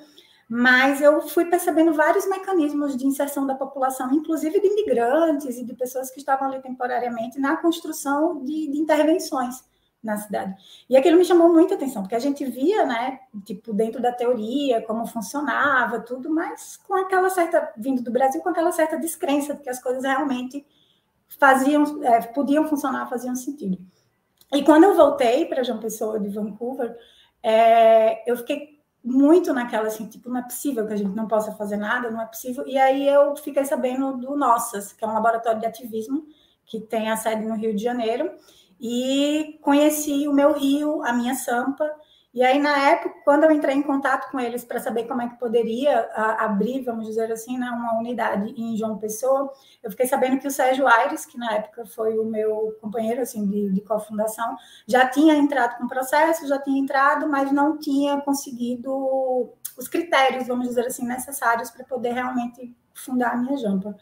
[0.48, 5.74] mas eu fui percebendo vários mecanismos de inserção da população, inclusive de imigrantes e de
[5.74, 9.62] pessoas que estavam ali temporariamente, na construção de, de intervenções
[10.02, 10.54] na cidade.
[10.88, 14.82] E aquilo me chamou muita atenção, porque a gente via, né, tipo, dentro da teoria,
[14.82, 19.62] como funcionava, tudo, mas com aquela certa, vindo do Brasil, com aquela certa descrença de
[19.62, 20.64] que as coisas realmente
[21.38, 23.78] faziam, é, podiam funcionar, faziam sentido.
[24.52, 26.96] E quando eu voltei para João Pessoa de Vancouver,
[27.42, 31.52] é, eu fiquei muito naquela assim, tipo, não é possível que a gente não possa
[31.52, 32.66] fazer nada, não é possível.
[32.66, 36.26] E aí eu fiquei sabendo do Nossas, que é um laboratório de ativismo
[36.64, 38.30] que tem a sede no Rio de Janeiro,
[38.80, 41.90] e conheci o meu rio, a minha sampa,
[42.32, 45.28] E aí, na época, quando eu entrei em contato com eles para saber como é
[45.28, 49.50] que poderia a, abrir, vamos dizer assim, né, uma unidade em João Pessoa,
[49.82, 53.46] eu fiquei sabendo que o Sérgio Aires, que na época foi o meu companheiro assim,
[53.48, 58.20] de, de cofundação, já tinha entrado com o processo, já tinha entrado, mas não tinha
[58.20, 63.96] conseguido os critérios, vamos dizer assim, necessários para poder realmente fundar a minha jampa.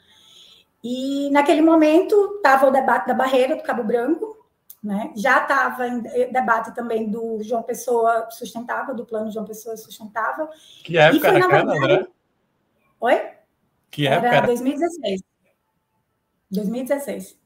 [0.82, 4.35] E naquele momento estava o debate da barreira do Cabo Branco,
[4.82, 5.12] né?
[5.16, 10.48] Já estava em debate também do João Pessoa Sustentável, do plano João Pessoa Sustentável.
[10.84, 12.06] Que época era aquela, André?
[13.00, 13.30] Oi?
[13.90, 14.46] Que época era?
[14.46, 15.22] 2016.
[16.50, 17.38] 2016.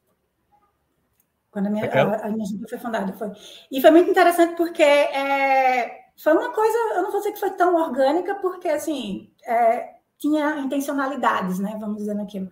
[1.51, 3.13] Quando a minha, a, a minha foi fundada.
[3.15, 3.33] Foi.
[3.71, 7.51] E foi muito interessante porque é, foi uma coisa, eu não vou dizer que foi
[7.51, 11.77] tão orgânica, porque assim, é, tinha intencionalidades, né?
[11.81, 12.51] Vamos dizer naquilo.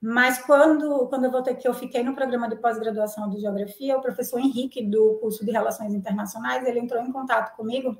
[0.00, 4.02] Mas quando, quando eu voltei, que eu fiquei no programa de pós-graduação de Geografia, o
[4.02, 7.96] professor Henrique, do curso de Relações Internacionais, ele entrou em contato comigo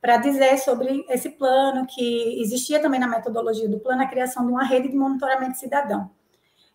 [0.00, 4.52] para dizer sobre esse plano, que existia também na metodologia do plano a criação de
[4.52, 6.10] uma rede de monitoramento cidadão.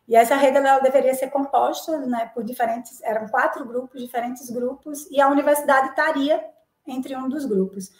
[0.08, 5.10] E essa rede ela deveria ser composta né, por diferentes, eram quatro grupos, diferentes grupos,
[5.12, 6.44] e a universidade estaria
[6.86, 7.92] entre um dos grupos.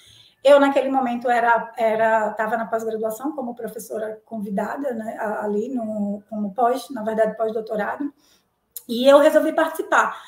[0.44, 6.54] Eu, naquele momento, era era estava na pós-graduação como professora convidada, né, ali no, como
[6.54, 8.12] pós, na verdade, pós-doutorado,
[8.88, 10.20] e eu resolvi participar.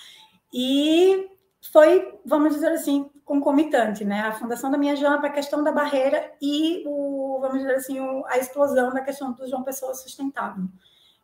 [0.54, 1.30] E
[1.72, 4.22] foi, vamos dizer assim, concomitante, né?
[4.22, 8.26] A fundação da minha jampa, a questão da barreira e o, vamos dizer assim, o,
[8.28, 10.66] a explosão da questão do João Pessoa sustentável.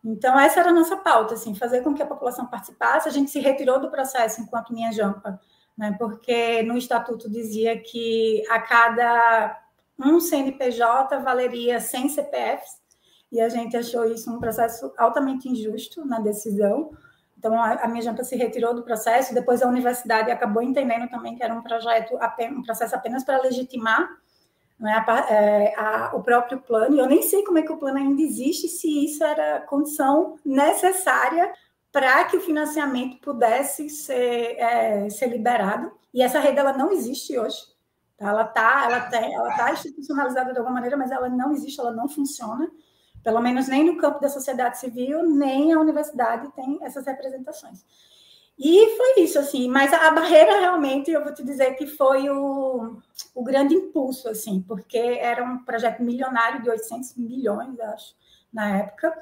[0.03, 3.09] Então, essa era a nossa pauta, assim, fazer com que a população participasse.
[3.09, 5.39] A gente se retirou do processo enquanto minha jampa
[5.79, 5.95] né?
[5.97, 9.57] porque no estatuto dizia que a cada
[9.97, 12.79] um CNPJ valeria 100 CPFs,
[13.31, 16.91] e a gente achou isso um processo altamente injusto na decisão.
[17.37, 21.43] Então, a, minha janta se retirou do processo, depois a universidade acabou entendendo também que
[21.43, 22.17] era um projeto,
[22.51, 24.09] um processo apenas para legitimar
[24.77, 27.77] né, a, é, a, o próprio plano, e eu nem sei como é que o
[27.77, 31.53] plano ainda existe, se isso era condição necessária
[31.91, 35.91] para que o financiamento pudesse ser, é, ser liberado.
[36.13, 37.57] E essa rede ela não existe hoje.
[38.17, 38.29] Tá?
[38.29, 41.91] Ela está ela tem, ela tá institucionalizada de alguma maneira, mas ela não existe, ela
[41.91, 42.69] não funciona.
[43.23, 47.83] Pelo menos nem no campo da sociedade civil, nem a universidade tem essas representações.
[48.57, 49.69] E foi isso, assim.
[49.69, 52.97] Mas a barreira, realmente, eu vou te dizer que foi o,
[53.33, 58.13] o grande impulso, assim, porque era um projeto milionário de 800 milhões, acho,
[58.51, 59.17] na época.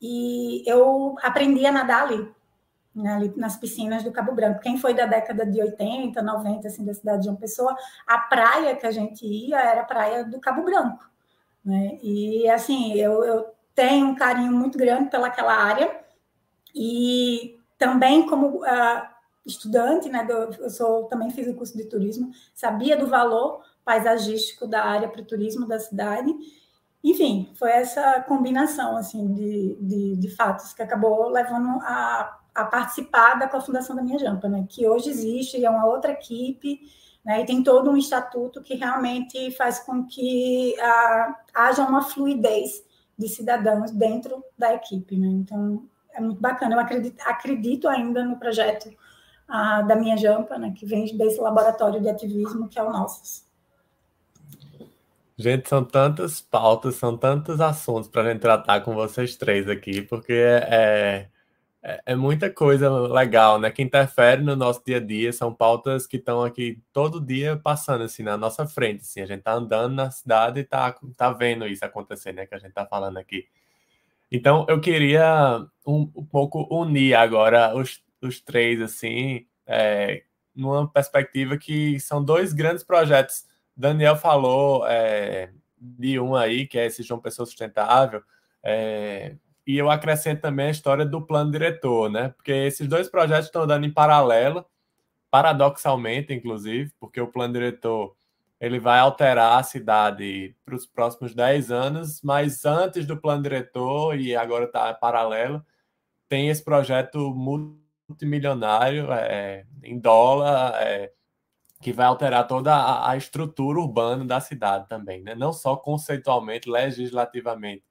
[0.00, 2.28] E eu aprendi a nadar ali,
[2.94, 4.60] né, ali nas piscinas do Cabo Branco.
[4.60, 7.76] Quem foi da década de 80, 90, assim, da cidade de João Pessoa,
[8.06, 11.08] a praia que a gente ia era a praia do Cabo Branco.
[11.64, 11.98] Né?
[12.02, 16.04] E, assim, eu, eu tenho um carinho muito grande pelaquela área
[16.74, 19.02] e também como uh,
[19.46, 24.66] estudante, né, do, eu sou, também fiz o curso de turismo, sabia do valor paisagístico
[24.66, 26.34] da área para o turismo da cidade
[27.04, 33.34] enfim, foi essa combinação assim de, de, de fatos que acabou levando a, a participar
[33.34, 34.64] da cofundação da Minha Jampa, né?
[34.66, 36.80] que hoje existe, é uma outra equipe,
[37.22, 37.42] né?
[37.42, 42.82] e tem todo um estatuto que realmente faz com que a, haja uma fluidez
[43.18, 45.18] de cidadãos dentro da equipe.
[45.18, 45.28] Né?
[45.28, 46.74] Então, é muito bacana.
[46.74, 48.90] Eu acredito, acredito ainda no projeto
[49.46, 50.72] a, da Minha Jampa, né?
[50.74, 53.43] que vem desse laboratório de ativismo que é o Nossas.
[55.36, 60.00] Gente, são tantas pautas, são tantos assuntos para a gente tratar com vocês três aqui,
[60.00, 61.28] porque é,
[61.82, 63.68] é, é, muita coisa legal, né?
[63.70, 68.04] Que interfere no nosso dia a dia, são pautas que estão aqui todo dia passando
[68.04, 69.00] assim na nossa frente.
[69.00, 72.46] Assim, a gente está andando na cidade e tá, tá vendo isso acontecer, né?
[72.46, 73.46] Que a gente está falando aqui.
[74.30, 80.22] Então, eu queria um, um pouco unir agora os, os três, assim, é,
[80.54, 86.86] numa perspectiva que são dois grandes projetos Daniel falou é, de um aí, que é
[86.86, 88.22] esse João Pessoa Sustentável,
[88.62, 92.28] é, e eu acrescento também a história do plano diretor, né?
[92.30, 94.64] Porque esses dois projetos estão andando em paralelo,
[95.30, 98.14] paradoxalmente, inclusive, porque o plano diretor
[98.60, 104.18] ele vai alterar a cidade para os próximos 10 anos, mas antes do plano diretor,
[104.18, 105.64] e agora está paralelo,
[106.28, 107.34] tem esse projeto
[108.08, 111.12] multimilionário é, em dólar, é,
[111.84, 115.34] que vai alterar toda a, a, estrutura urbana da cidade também, né?
[115.34, 117.84] Não só conceitualmente, legislativamente,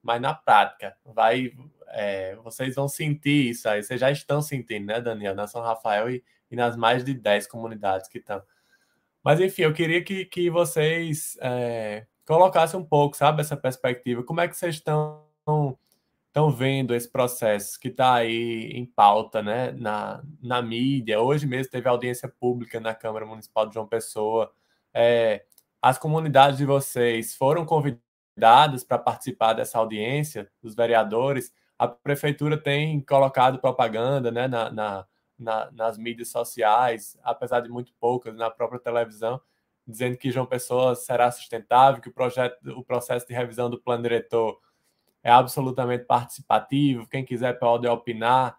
[0.00, 0.96] mas na prática.
[1.04, 1.50] Vai,
[1.88, 3.82] é, vocês vão sentir isso aí.
[3.82, 7.48] Vocês já estão sentindo, né, Daniel, na São Rafael e, e nas mais de 10
[7.48, 8.40] comunidades que estão.
[9.20, 14.22] Mas, enfim, eu queria que, que vocês é, colocassem um pouco, sabe, essa perspectiva.
[14.22, 15.24] Como é que vocês estão
[16.30, 21.20] estão vendo esse processo que está aí em pauta né, na, na mídia.
[21.20, 24.52] Hoje mesmo teve audiência pública na Câmara Municipal de João Pessoa
[24.94, 25.44] É,
[25.82, 31.52] as comunidades de vocês foram convidadas para participar dessa audiência dos vereadores.
[31.78, 35.06] A prefeitura tem colocado propaganda né, na, na,
[35.38, 39.40] na, nas mídias sociais, apesar de muito poucas, na própria televisão,
[39.86, 44.02] dizendo que João Pessoa será sustentável, que o, projeto, o processo de revisão do plano
[44.02, 44.60] diretor
[45.22, 48.58] é absolutamente participativo, quem quiser pode opinar.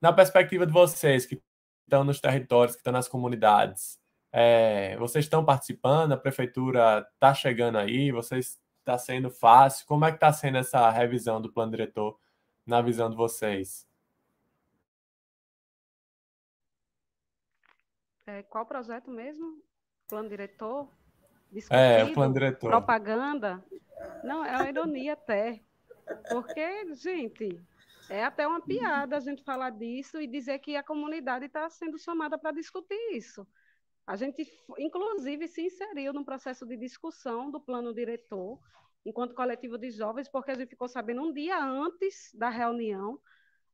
[0.00, 1.42] Na perspectiva de vocês que
[1.84, 3.98] estão nos territórios, que estão nas comunidades,
[4.32, 9.86] é, vocês estão participando, a prefeitura está chegando aí, vocês está sendo fácil?
[9.86, 12.18] Como é que está sendo essa revisão do plano diretor
[12.64, 13.88] na visão de vocês?
[18.26, 19.62] É, qual projeto mesmo?
[20.08, 20.88] Plano diretor?
[21.50, 22.70] Discutido, é, o plano diretor.
[22.70, 23.64] Propaganda?
[24.24, 25.60] Não, é uma ironia até.
[26.30, 27.60] Porque, gente,
[28.08, 31.98] é até uma piada a gente falar disso e dizer que a comunidade está sendo
[31.98, 33.46] chamada para discutir isso.
[34.06, 34.46] A gente,
[34.78, 38.60] inclusive, se inseriu no processo de discussão do plano diretor,
[39.04, 43.20] enquanto coletivo de jovens, porque a gente ficou sabendo um dia antes da reunião.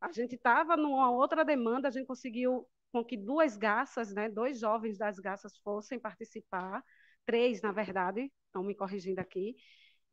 [0.01, 4.59] A gente estava numa outra demanda, a gente conseguiu com que duas garças, né, dois
[4.59, 6.83] jovens das garças fossem participar,
[7.25, 9.57] três, na verdade, estão me corrigindo aqui.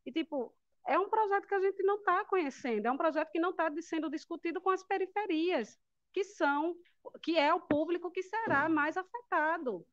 [0.05, 0.53] E, tipo,
[0.87, 3.69] é um projeto que a gente não está conhecendo, é um projeto que não está
[3.81, 5.77] sendo discutido com as periferias,
[6.11, 6.75] que são,
[7.21, 9.85] que é o público que será mais afetado.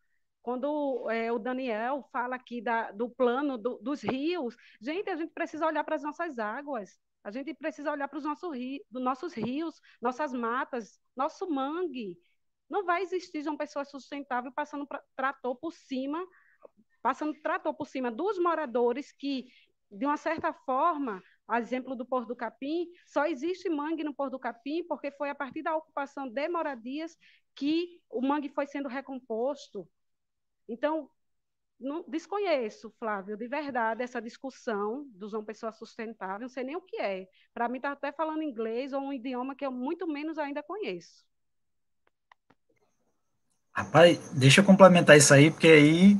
[0.42, 5.32] Quando é, o Daniel fala aqui da, do plano do, dos rios, gente, a gente
[5.32, 9.34] precisa olhar para as nossas águas, a gente precisa olhar para os nossos, ri, nossos
[9.34, 12.16] rios, nossas matas, nosso mangue.
[12.70, 16.24] Não vai existir uma pessoa sustentável passando pra, trator por cima,
[17.02, 19.46] passando trator por cima dos moradores que,
[19.90, 24.32] de uma certa forma, a exemplo do Porto do Capim, só existe mangue no Porto
[24.32, 27.16] do Capim porque foi a partir da ocupação de moradias
[27.54, 29.88] que o mangue foi sendo recomposto.
[30.68, 31.08] Então,
[31.78, 36.80] não, desconheço, Flávio, de verdade, essa discussão do João Pessoa Sustentável, não sei nem o
[36.80, 37.28] que é.
[37.52, 41.24] Para mim, está até falando inglês ou um idioma que eu muito menos ainda conheço.
[43.72, 46.16] Rapaz, deixa eu complementar isso aí, porque aí,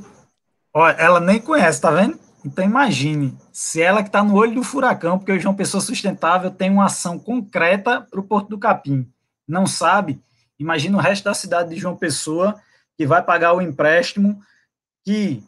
[0.71, 2.26] ó, ela nem conhece, tá vendo?
[2.47, 6.49] Então imagine, se ela que está no olho do furacão, porque o João Pessoa Sustentável
[6.49, 9.05] tem uma ação concreta para o Porto do Capim,
[9.45, 10.21] não sabe,
[10.57, 12.55] imagina o resto da cidade de João Pessoa
[12.97, 14.41] que vai pagar o empréstimo
[15.03, 15.43] que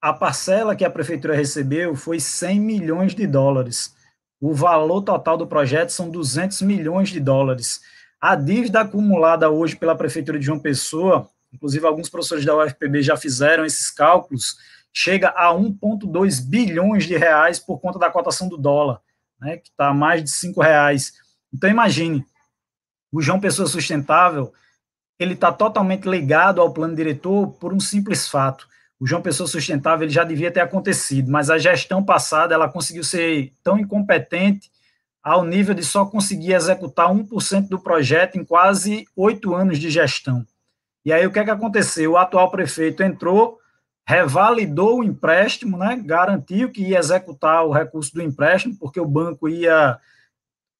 [0.00, 3.92] a parcela que a prefeitura recebeu foi 100 milhões de dólares.
[4.40, 7.80] O valor total do projeto são 200 milhões de dólares.
[8.20, 13.16] A dívida acumulada hoje pela prefeitura de João Pessoa, inclusive alguns professores da UFPB já
[13.16, 14.56] fizeram esses cálculos,
[14.92, 19.00] chega a 1,2 bilhões de reais por conta da cotação do dólar,
[19.40, 21.12] né, que está a mais de 5 reais.
[21.52, 22.24] Então imagine,
[23.12, 24.52] o João Pessoa Sustentável
[25.18, 28.68] ele está totalmente ligado ao plano diretor por um simples fato.
[29.00, 33.04] O João Pessoa Sustentável ele já devia ter acontecido, mas a gestão passada ela conseguiu
[33.04, 34.70] ser tão incompetente
[35.22, 40.46] ao nível de só conseguir executar 1% do projeto em quase oito anos de gestão.
[41.04, 42.12] E aí o que é que aconteceu?
[42.12, 43.57] O atual prefeito entrou,
[44.08, 49.46] revalidou o empréstimo, né, garantiu que ia executar o recurso do empréstimo, porque o banco
[49.50, 49.98] ia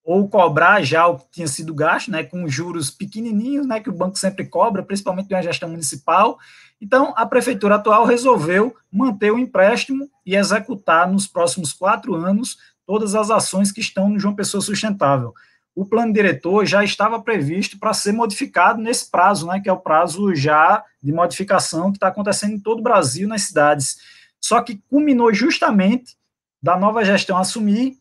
[0.02, 3.94] ou cobrar já o que tinha sido gasto, né, com juros pequenininhos, né, que o
[3.94, 6.38] banco sempre cobra, principalmente na gestão municipal.
[6.80, 13.14] Então, a prefeitura atual resolveu manter o empréstimo e executar nos próximos quatro anos todas
[13.14, 15.34] as ações que estão no João Pessoa Sustentável.
[15.78, 19.78] O plano diretor já estava previsto para ser modificado nesse prazo, né, que é o
[19.78, 23.96] prazo já de modificação que está acontecendo em todo o Brasil, nas cidades.
[24.40, 26.16] Só que culminou justamente
[26.60, 27.96] da nova gestão assumir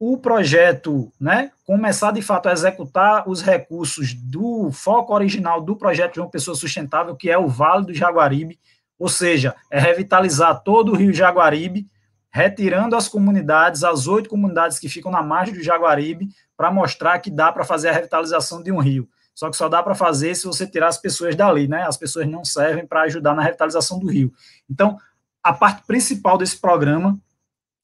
[0.00, 6.14] o projeto, né, começar de fato a executar os recursos do foco original do projeto
[6.14, 8.58] de uma pessoa sustentável, que é o Vale do Jaguaribe,
[8.98, 11.86] ou seja, é revitalizar todo o Rio Jaguaribe,
[12.32, 17.30] retirando as comunidades, as oito comunidades que ficam na margem do Jaguaribe, para mostrar que
[17.30, 19.08] dá para fazer a revitalização de um rio.
[19.34, 21.82] Só que só dá para fazer se você tirar as pessoas dali, né?
[21.86, 24.32] As pessoas não servem para ajudar na revitalização do rio.
[24.70, 24.96] Então,
[25.42, 27.18] a parte principal desse programa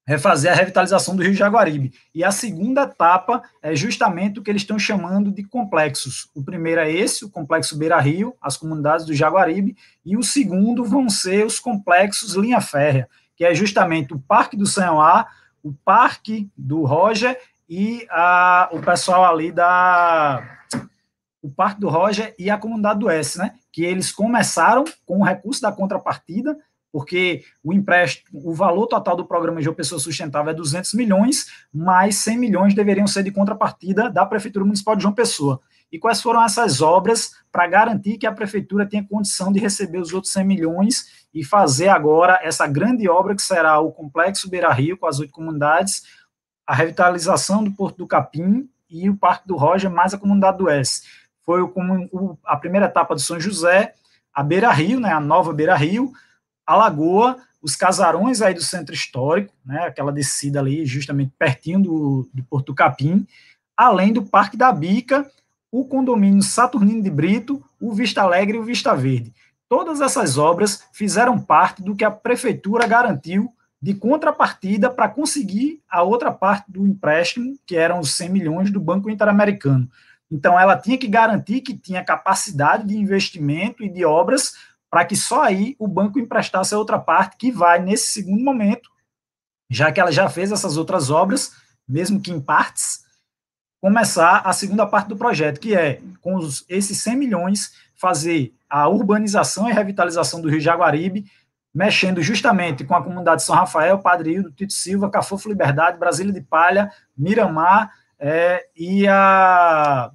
[0.06, 1.92] é fazer a revitalização do Rio Jaguaribe.
[2.14, 6.30] E a segunda etapa é justamente o que eles estão chamando de complexos.
[6.34, 9.76] O primeiro é esse, o complexo Beira Rio, as comunidades do Jaguaribe,
[10.06, 13.06] e o segundo vão ser os complexos Linha Férrea,
[13.38, 15.28] que é justamente o Parque do Sanhoá,
[15.62, 20.56] o Parque do Roger e a, o pessoal ali da
[21.40, 23.54] o Parque do Roger e a comunidade do S, né?
[23.72, 26.58] Que eles começaram com o recurso da contrapartida
[26.92, 32.16] porque o empréstimo, o valor total do programa de Pessoa Sustentável é 200 milhões, mais
[32.16, 35.60] 100 milhões deveriam ser de contrapartida da Prefeitura Municipal de João Pessoa.
[35.90, 40.12] E quais foram essas obras para garantir que a Prefeitura tenha condição de receber os
[40.12, 44.98] outros 100 milhões e fazer agora essa grande obra que será o Complexo Beira Rio,
[44.98, 46.02] com as oito comunidades,
[46.66, 50.68] a revitalização do Porto do Capim e o Parque do Roger, mais a comunidade do
[50.68, 51.02] S.
[51.40, 53.94] Foi o, a primeira etapa do São José,
[54.34, 56.12] a Beira Rio, né, a nova Beira Rio,
[56.68, 62.28] a Lagoa, os casarões aí do centro histórico, né, aquela descida ali justamente pertinho do,
[62.32, 63.26] do Porto Capim,
[63.74, 65.26] além do Parque da Bica,
[65.72, 69.32] o condomínio Saturnino de Brito, o Vista Alegre e o Vista Verde.
[69.66, 73.50] Todas essas obras fizeram parte do que a prefeitura garantiu
[73.80, 78.80] de contrapartida para conseguir a outra parte do empréstimo, que eram os 100 milhões do
[78.80, 79.88] Banco Interamericano.
[80.30, 84.52] Então, ela tinha que garantir que tinha capacidade de investimento e de obras
[84.90, 88.88] para que só aí o banco emprestasse a outra parte, que vai, nesse segundo momento,
[89.70, 91.52] já que ela já fez essas outras obras,
[91.86, 93.04] mesmo que em partes,
[93.80, 98.88] começar a segunda parte do projeto, que é, com os, esses 100 milhões, fazer a
[98.88, 101.30] urbanização e revitalização do Rio Jaguaribe,
[101.74, 106.32] mexendo justamente com a comunidade de São Rafael, Padre Hildo, Tito Silva, Cafofo Liberdade, Brasília
[106.32, 110.10] de Palha, Miramar é, e, a,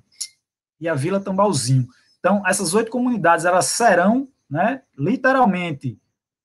[0.80, 1.88] e a Vila Tambalzinho.
[2.19, 5.99] Então, essas oito comunidades, elas serão né, literalmente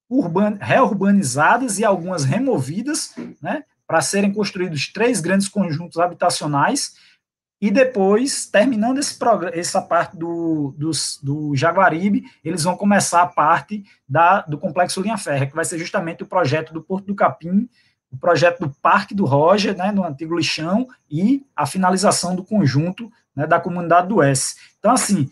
[0.09, 6.95] urban, reurbanizadas e algumas removidas, né, para serem construídos três grandes conjuntos habitacionais,
[7.61, 9.19] e depois, terminando esse
[9.53, 10.91] essa parte do, do,
[11.23, 15.79] do, Jaguaribe, eles vão começar a parte da, do Complexo Linha Férrea, que vai ser
[15.79, 17.69] justamente o projeto do Porto do Capim,
[18.11, 23.13] o projeto do Parque do Roger, né, no antigo lixão, e a finalização do conjunto
[23.37, 24.57] né, da comunidade do S.
[24.79, 25.29] Então, assim,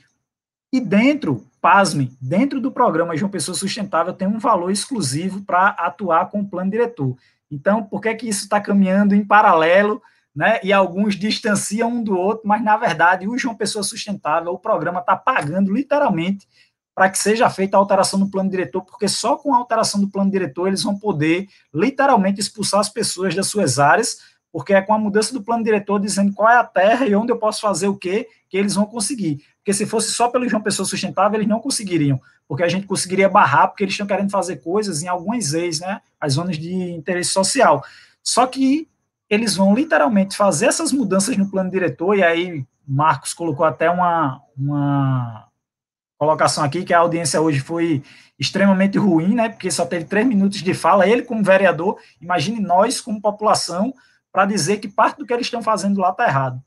[0.77, 6.29] e dentro, pasme, dentro do programa João Pessoa Sustentável tem um valor exclusivo para atuar
[6.29, 7.17] com o plano diretor.
[7.51, 10.03] Então, por que, que isso está caminhando em paralelo,
[10.35, 10.61] né?
[10.63, 15.01] E alguns distanciam um do outro, mas na verdade, o João Pessoa Sustentável, o programa
[15.01, 16.47] está pagando literalmente
[16.95, 20.11] para que seja feita a alteração do plano diretor, porque só com a alteração do
[20.11, 24.19] plano diretor eles vão poder literalmente expulsar as pessoas das suas áreas,
[24.53, 27.33] porque é com a mudança do plano diretor dizendo qual é a terra e onde
[27.33, 29.43] eu posso fazer o quê, que eles vão conseguir.
[29.67, 33.29] Porque se fosse só pelo João Pessoa Sustentável, eles não conseguiriam, porque a gente conseguiria
[33.29, 37.31] barrar, porque eles estão querendo fazer coisas em algumas ex, né, as zonas de interesse
[37.31, 37.85] social.
[38.23, 38.89] Só que
[39.29, 44.41] eles vão literalmente fazer essas mudanças no plano diretor, e aí Marcos colocou até uma,
[44.57, 45.49] uma
[46.17, 48.05] colocação aqui, que a audiência hoje foi
[48.39, 53.01] extremamente ruim, né, porque só teve três minutos de fala, ele como vereador, imagine nós
[53.01, 53.93] como população,
[54.31, 56.63] para dizer que parte do que eles estão fazendo lá está errado.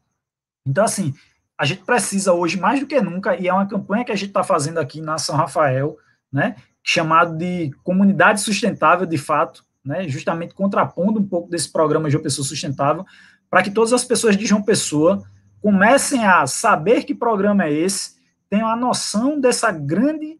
[0.68, 1.14] Então, assim,
[1.60, 4.30] a gente precisa hoje, mais do que nunca, e é uma campanha que a gente
[4.30, 5.97] está fazendo aqui na São Rafael,
[6.32, 12.24] né, chamado de Comunidade Sustentável, de fato, né, justamente contrapondo um pouco desse programa João
[12.24, 13.05] Pessoa Sustentável,
[13.49, 15.22] para que todas as pessoas de João Pessoa
[15.62, 18.16] comecem a saber que programa é esse,
[18.49, 20.39] tenham a noção dessa grande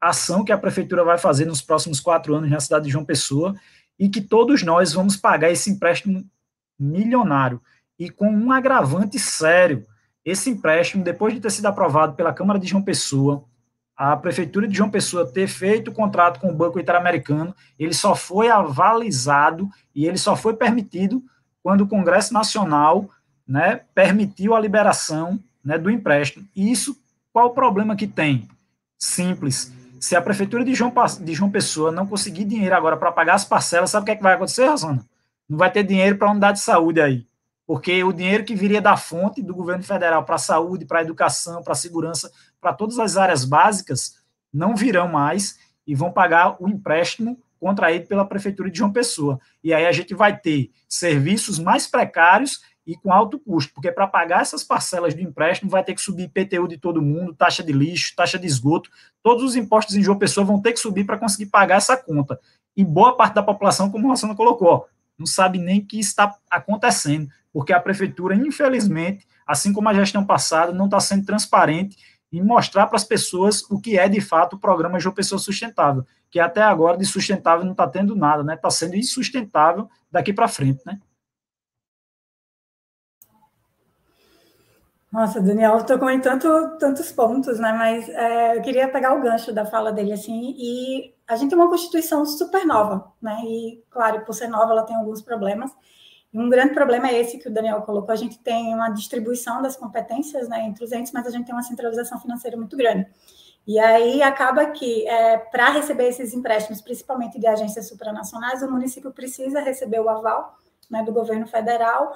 [0.00, 3.54] ação que a prefeitura vai fazer nos próximos quatro anos na cidade de João Pessoa,
[3.96, 6.28] e que todos nós vamos pagar esse empréstimo
[6.76, 7.62] milionário,
[7.96, 9.86] e com um agravante sério,
[10.26, 13.44] esse empréstimo, depois de ter sido aprovado pela Câmara de João Pessoa,
[13.96, 18.16] a Prefeitura de João Pessoa ter feito o contrato com o Banco Interamericano, ele só
[18.16, 21.22] foi avalizado e ele só foi permitido
[21.62, 23.08] quando o Congresso Nacional
[23.46, 26.44] né, permitiu a liberação né, do empréstimo.
[26.56, 27.00] E isso,
[27.32, 28.48] qual o problema que tem?
[28.98, 29.72] Simples.
[30.00, 33.44] Se a Prefeitura de João, de João Pessoa não conseguir dinheiro agora para pagar as
[33.44, 35.06] parcelas, sabe o que, é que vai acontecer, Rosana?
[35.48, 37.24] Não vai ter dinheiro para a unidade de saúde aí
[37.66, 41.02] porque o dinheiro que viria da fonte do governo federal para a saúde, para a
[41.02, 44.18] educação, para a segurança, para todas as áreas básicas,
[44.52, 49.40] não virão mais e vão pagar o empréstimo contraído pela Prefeitura de João Pessoa.
[49.64, 54.06] E aí a gente vai ter serviços mais precários e com alto custo, porque para
[54.06, 57.72] pagar essas parcelas do empréstimo vai ter que subir IPTU de todo mundo, taxa de
[57.72, 58.88] lixo, taxa de esgoto,
[59.22, 62.38] todos os impostos em João Pessoa vão ter que subir para conseguir pagar essa conta.
[62.76, 64.86] E boa parte da população, como o Rossana colocou,
[65.18, 70.72] não sabe nem que está acontecendo porque a prefeitura, infelizmente, assim como a gestão passada,
[70.72, 71.96] não está sendo transparente
[72.30, 76.04] em mostrar para as pessoas o que é de fato o programa João Pessoa Sustentável,
[76.30, 78.56] que até agora de sustentável não está tendo nada, né?
[78.56, 81.00] Está sendo insustentável daqui para frente, né?
[85.16, 87.72] Nossa, Daniel tocou em tanto, tantos pontos, né?
[87.72, 90.54] Mas é, eu queria pegar o gancho da fala dele assim.
[90.58, 93.34] E a gente tem uma constituição super nova, né?
[93.46, 95.74] E claro, por ser nova, ela tem alguns problemas.
[96.34, 98.12] Um grande problema é esse que o Daniel colocou.
[98.12, 101.54] A gente tem uma distribuição das competências né, entre os entes, mas a gente tem
[101.54, 103.06] uma centralização financeira muito grande.
[103.66, 109.10] E aí acaba que, é, para receber esses empréstimos, principalmente de agências supranacionais, o município
[109.12, 110.58] precisa receber o aval
[110.90, 112.14] né, do governo federal,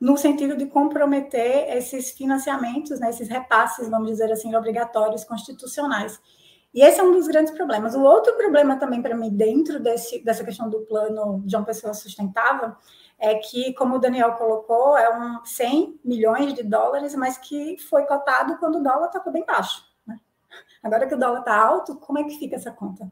[0.00, 6.20] no sentido de comprometer esses financiamentos, né, esses repasses, vamos dizer assim, obrigatórios constitucionais.
[6.74, 7.94] E esse é um dos grandes problemas.
[7.94, 11.94] O outro problema também para mim, dentro desse, dessa questão do plano de uma pessoa
[11.94, 12.74] sustentável,
[13.18, 18.04] é que, como o Daniel colocou, é um 100 milhões de dólares, mas que foi
[18.04, 19.82] cotado quando o dólar estava bem baixo.
[20.82, 23.10] Agora que o dólar está alto, como é que fica essa conta?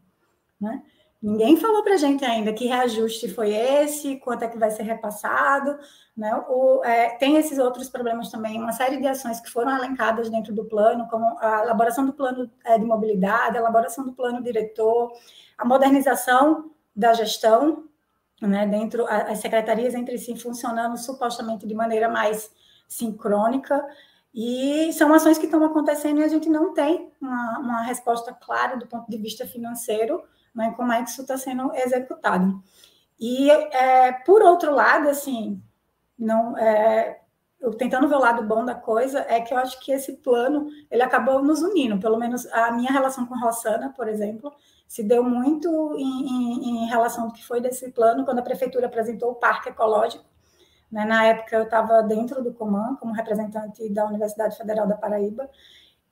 [0.60, 0.82] Né?
[1.24, 4.82] Ninguém falou para a gente ainda que reajuste foi esse, quanto é que vai ser
[4.82, 5.78] repassado.
[6.14, 6.34] Né?
[6.50, 10.54] O, é, tem esses outros problemas também, uma série de ações que foram elencadas dentro
[10.54, 15.12] do plano, como a elaboração do plano é, de mobilidade, a elaboração do plano diretor,
[15.56, 17.88] a modernização da gestão,
[18.42, 22.50] né, dentro as secretarias entre si funcionando supostamente de maneira mais
[22.86, 23.82] sincrônica.
[24.34, 28.76] E são ações que estão acontecendo e a gente não tem uma, uma resposta clara
[28.76, 30.22] do ponto de vista financeiro,
[30.54, 32.62] né, como é que isso está sendo executado.
[33.18, 35.62] E, é, por outro lado, assim,
[36.18, 37.20] não, é,
[37.60, 40.68] eu tentando ver o lado bom da coisa, é que eu acho que esse plano,
[40.90, 44.52] ele acabou nos unindo, pelo menos a minha relação com Rossana, por exemplo,
[44.86, 48.86] se deu muito em, em, em relação ao que foi desse plano, quando a prefeitura
[48.86, 50.24] apresentou o parque ecológico,
[50.94, 51.04] né?
[51.04, 55.50] Na época, eu estava dentro do Coman, como representante da Universidade Federal da Paraíba,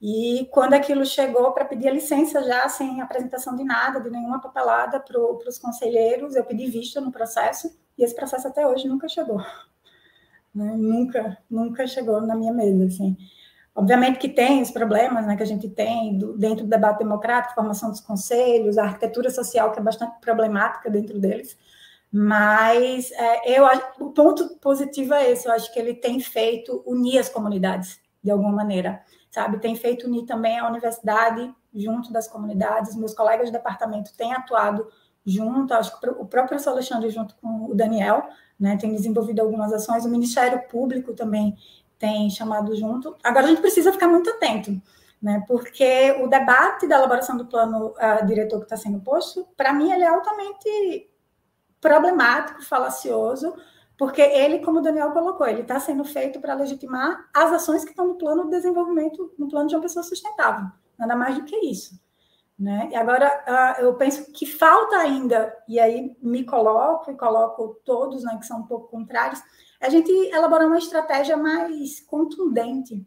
[0.04, 4.40] e quando aquilo chegou para pedir a licença já, sem apresentação de nada, de nenhuma
[4.40, 9.08] papelada para os conselheiros, eu pedi vista no processo, e esse processo até hoje nunca
[9.08, 9.40] chegou.
[10.52, 10.74] Né?
[10.76, 13.16] Nunca, nunca chegou na minha mesa, assim.
[13.72, 17.54] Obviamente que tem os problemas né, que a gente tem do, dentro do debate democrático,
[17.54, 21.56] formação dos conselhos, a arquitetura social, que é bastante problemática dentro deles,
[22.12, 23.64] mas é, eu
[24.00, 28.30] o ponto positivo é esse, eu acho que ele tem feito unir as comunidades de
[28.30, 29.00] alguma maneira,
[29.32, 29.58] sabe?
[29.58, 32.94] Tem feito unir também a universidade junto das comunidades.
[32.94, 34.86] Meus colegas de departamento têm atuado
[35.24, 38.28] junto, acho que o próprio professor Alexandre junto com o Daniel,
[38.60, 40.04] né, tem desenvolvido algumas ações.
[40.04, 41.56] O Ministério Público também
[41.98, 43.16] tem chamado junto.
[43.24, 44.80] Agora a gente precisa ficar muito atento.
[45.20, 49.72] Né, porque o debate da elaboração do plano uh, diretor que está sendo posto, para
[49.72, 51.08] mim, ele é altamente
[51.80, 53.54] problemático, falacioso,
[54.02, 57.90] porque ele, como o Daniel colocou, ele está sendo feito para legitimar as ações que
[57.90, 60.66] estão no plano de desenvolvimento, no plano de uma pessoa sustentável.
[60.98, 62.02] Nada mais do que isso.
[62.58, 62.88] Né?
[62.90, 63.28] E agora,
[63.78, 68.44] uh, eu penso que falta ainda, e aí me coloco e coloco todos né, que
[68.44, 69.40] são um pouco contrários,
[69.80, 73.06] a gente elaborar uma estratégia mais contundente,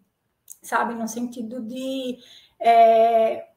[0.63, 0.93] sabe?
[0.93, 2.19] No sentido de
[2.57, 3.49] é,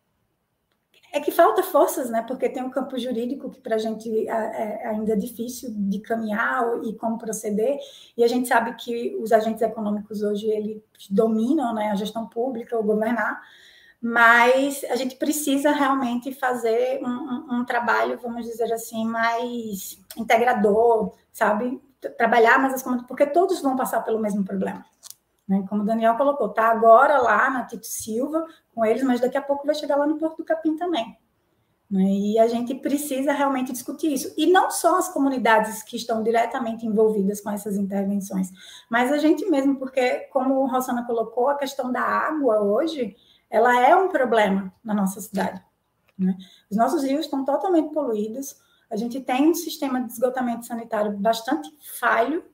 [1.19, 2.23] é que falta forças, né?
[2.23, 6.01] Porque tem um campo jurídico que para a gente é, é, ainda é difícil de
[6.01, 7.79] caminhar e como proceder.
[8.16, 11.91] E a gente sabe que os agentes econômicos hoje eles dominam, né?
[11.91, 13.41] A gestão pública, o governar.
[14.01, 21.14] Mas a gente precisa realmente fazer um, um, um trabalho, vamos dizer assim, mais integrador,
[21.33, 21.81] sabe?
[22.16, 24.87] Trabalhar mais as comunidades, porque todos vão passar pelo mesmo problema.
[25.49, 25.65] Né?
[25.69, 29.43] Como o Daniel colocou, está agora lá na Tito Silva com eles, mas daqui a
[29.43, 31.17] pouco vai chegar lá no Porto do Capim também.
[31.91, 32.03] Né?
[32.03, 34.35] E a gente precisa realmente discutir isso.
[34.37, 38.51] E não só as comunidades que estão diretamente envolvidas com essas intervenções,
[38.91, 43.17] mas a gente mesmo, porque, como o Rosana colocou, a questão da água hoje,
[43.49, 45.63] ela é um problema na nossa cidade.
[46.19, 46.37] Né?
[46.71, 48.57] Os nossos rios estão totalmente poluídos,
[48.91, 52.45] a gente tem um sistema de esgotamento sanitário bastante falho?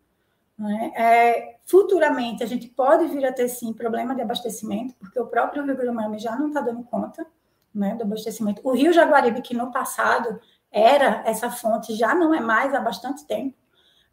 [0.97, 5.65] É, futuramente, a gente pode vir a ter, sim, problema de abastecimento, porque o próprio
[5.65, 7.27] Rio Grande já não está dando conta
[7.75, 8.61] né, do abastecimento.
[8.65, 10.41] O Rio Jaguaribe, que no passado
[10.71, 13.57] era essa fonte, já não é mais há bastante tempo.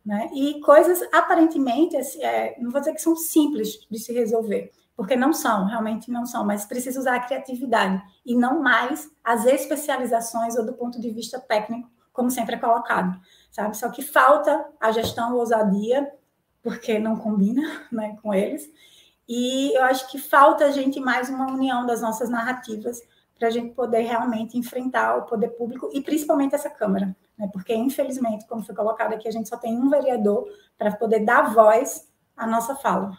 [0.04, 0.30] Né?
[0.34, 5.16] E coisas aparentemente, assim, é, não vou dizer que são simples de se resolver, porque
[5.16, 10.56] não são, realmente não são, mas precisa usar a criatividade e não mais as especializações
[10.58, 13.20] ou do ponto de vista técnico, como sempre é colocado,
[13.52, 13.78] sabe?
[13.78, 16.12] Só que falta a gestão ousadia
[16.62, 18.72] porque não combina né, com eles.
[19.28, 23.02] E eu acho que falta a gente mais uma união das nossas narrativas
[23.38, 27.50] para a gente poder realmente enfrentar o poder público e principalmente essa Câmara, né?
[27.52, 30.48] porque infelizmente, como foi colocado aqui, a gente só tem um vereador
[30.78, 32.08] para poder dar voz
[32.38, 33.18] à nossa fala.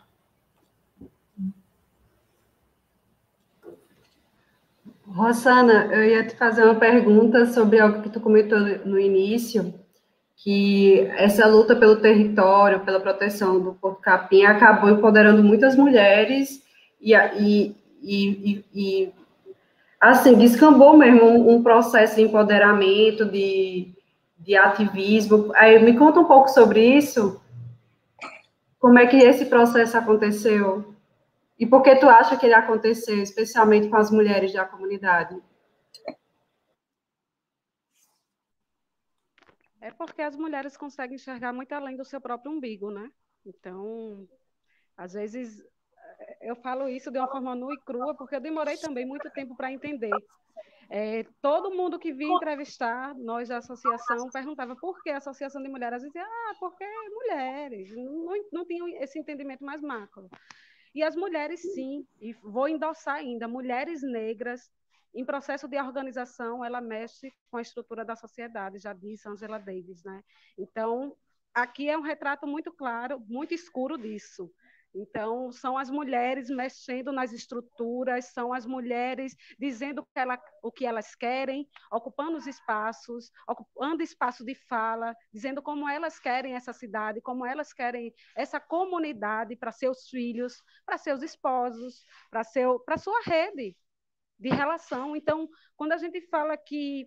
[5.08, 9.74] Rosana, eu ia te fazer uma pergunta sobre algo que tu comentou no início,
[10.42, 16.60] que essa luta pelo território, pela proteção do Porto Capim, acabou empoderando muitas mulheres
[17.00, 19.12] e, e, e, e
[20.00, 23.92] assim, descambou mesmo um, um, processo de empoderamento, de,
[24.36, 25.52] de ativismo.
[25.54, 27.40] Aí, me conta um pouco sobre isso,
[28.80, 30.92] como é que esse processo aconteceu?
[31.56, 35.36] E por que tu acha que ele aconteceu, especialmente com as mulheres da comunidade?
[39.82, 43.10] É porque as mulheres conseguem enxergar muito além do seu próprio umbigo, né?
[43.44, 44.28] Então,
[44.96, 45.60] às vezes,
[46.20, 49.28] eh, eu falo isso de uma forma nua e crua, porque eu demorei também muito
[49.30, 50.12] tempo para entender.
[50.88, 55.68] É, todo mundo que vinha entrevistar nós da associação perguntava por que a associação de
[55.68, 55.96] mulheres.
[55.96, 57.90] Às vezes, ah, porque mulheres.
[57.96, 60.30] Não, não tinham esse entendimento mais macro.
[60.94, 64.70] E as mulheres, sim, e vou endossar ainda, mulheres negras
[65.14, 70.02] em processo de organização, ela mexe com a estrutura da sociedade, já disse Angela Davis,
[70.04, 70.22] né?
[70.56, 71.16] Então,
[71.54, 74.50] aqui é um retrato muito claro, muito escuro disso.
[74.94, 81.14] Então, são as mulheres mexendo nas estruturas, são as mulheres dizendo ela, o que elas
[81.14, 87.46] querem, ocupando os espaços, ocupando espaço de fala, dizendo como elas querem essa cidade, como
[87.46, 93.74] elas querem essa comunidade para seus filhos, para seus esposos, para seu, sua rede
[94.42, 95.14] de relação.
[95.14, 97.06] Então, quando a gente fala que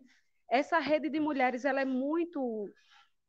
[0.49, 2.69] essa rede de mulheres ela é muito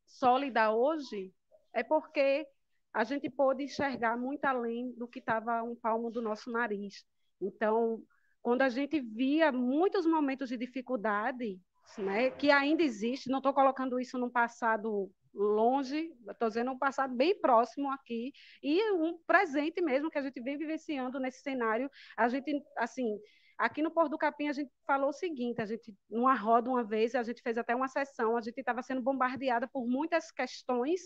[0.06, 1.34] sólida hoje,
[1.74, 2.46] é porque
[2.94, 7.04] a gente pôde enxergar muito além do que estava um palmo do nosso nariz.
[7.40, 8.00] Então,
[8.40, 11.60] quando a gente via muitos momentos de dificuldade,
[11.98, 17.14] né, que ainda existe, não estou colocando isso num passado longe, estou dizendo um passado
[17.14, 18.32] bem próximo aqui,
[18.62, 23.18] e um presente mesmo que a gente vem vivenciando nesse cenário, a gente, assim,
[23.58, 26.84] Aqui no Porto do Capim, a gente falou o seguinte: a gente, numa roda uma
[26.84, 31.00] vez, a gente fez até uma sessão, a gente estava sendo bombardeada por muitas questões,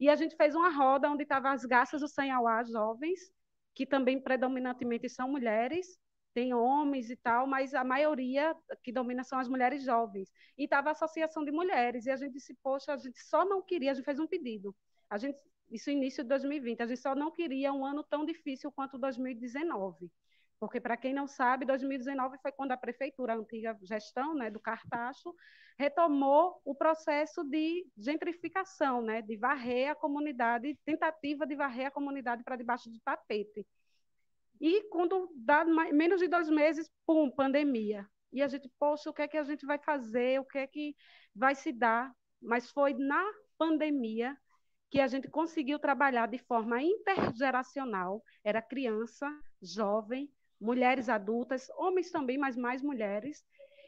[0.00, 3.20] e a gente fez uma roda onde estavam as garças do Sanhauá jovens,
[3.74, 5.98] que também predominantemente são mulheres,
[6.34, 10.32] tem homens e tal, mas a maioria que domina são as mulheres jovens.
[10.56, 13.62] E estava a Associação de Mulheres, e a gente disse: poxa, a gente só não
[13.62, 14.74] queria, a gente fez um pedido.
[15.08, 18.72] A gente, isso início de 2020, a gente só não queria um ano tão difícil
[18.72, 20.10] quanto 2019
[20.60, 24.60] porque, para quem não sabe, 2019 foi quando a prefeitura, a antiga gestão né, do
[24.60, 25.34] Cartacho,
[25.78, 32.42] retomou o processo de gentrificação, né, de varrer a comunidade, tentativa de varrer a comunidade
[32.42, 33.64] para debaixo do tapete.
[34.60, 38.04] E quando dá menos de dois meses, pum, pandemia.
[38.32, 40.40] E a gente, poxa, o que é que a gente vai fazer?
[40.40, 40.96] O que é que
[41.34, 42.12] vai se dar?
[42.42, 43.24] Mas foi na
[43.56, 44.36] pandemia
[44.90, 48.22] que a gente conseguiu trabalhar de forma intergeracional.
[48.42, 49.30] Era criança,
[49.62, 50.28] jovem,
[50.60, 53.44] mulheres adultas, homens também, mas mais mulheres.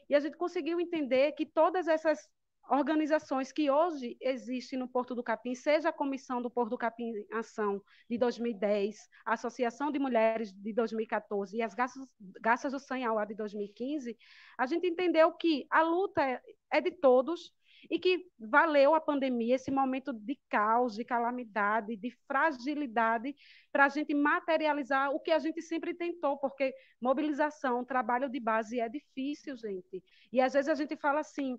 [0.09, 2.29] E a gente conseguiu entender que todas essas
[2.71, 7.13] organizações que hoje existem no Porto do Capim, seja a Comissão do Porto do Capim
[7.33, 8.97] Ação de 2010,
[9.27, 14.17] a Associação de Mulheres de 2014 e as Garças, do Sanhauá de 2015,
[14.57, 16.41] a gente entendeu que a luta
[16.71, 17.53] é de todos,
[17.89, 23.35] e que valeu a pandemia, esse momento de caos, de calamidade, de fragilidade,
[23.73, 28.81] para a gente materializar o que a gente sempre tentou, porque mobilização, trabalho de base
[28.81, 30.03] é difícil, gente.
[30.33, 31.59] E às vezes a gente fala assim,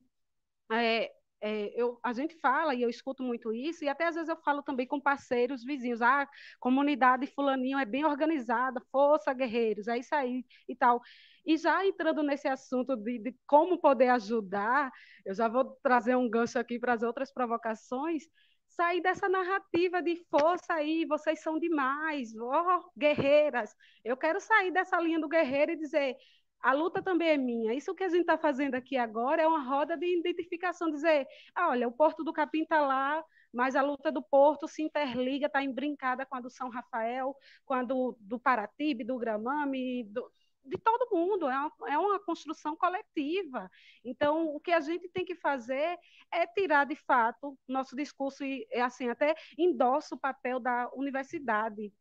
[0.71, 1.11] é,
[1.41, 4.37] é, eu, a gente fala e eu escuto muito isso, e até às vezes eu
[4.37, 6.27] falo também com parceiros, vizinhos, ah,
[6.59, 11.01] comunidade fulaninho é bem organizada, força, guerreiros, é isso aí e tal.
[11.45, 14.91] E já entrando nesse assunto de, de como poder ajudar,
[15.25, 18.23] eu já vou trazer um gancho aqui para as outras provocações,
[18.67, 23.75] sair dessa narrativa de força aí, vocês são demais, oh, guerreiras.
[24.03, 26.15] Eu quero sair dessa linha do guerreiro e dizer,
[26.61, 27.73] a luta também é minha.
[27.73, 31.69] Isso que a gente está fazendo aqui agora é uma roda de identificação, dizer, ah,
[31.69, 35.63] olha, o Porto do Capim está lá, mas a luta do Porto se interliga, está
[35.63, 37.35] embrincada com a do São Rafael,
[37.65, 40.31] com a do, do Paratibe, do Gramame, do,
[40.63, 43.69] de todo mundo, é uma, é uma construção coletiva.
[44.03, 45.97] Então, o que a gente tem que fazer
[46.31, 51.91] é tirar, de fato, nosso discurso e, assim, até endossa o papel da universidade.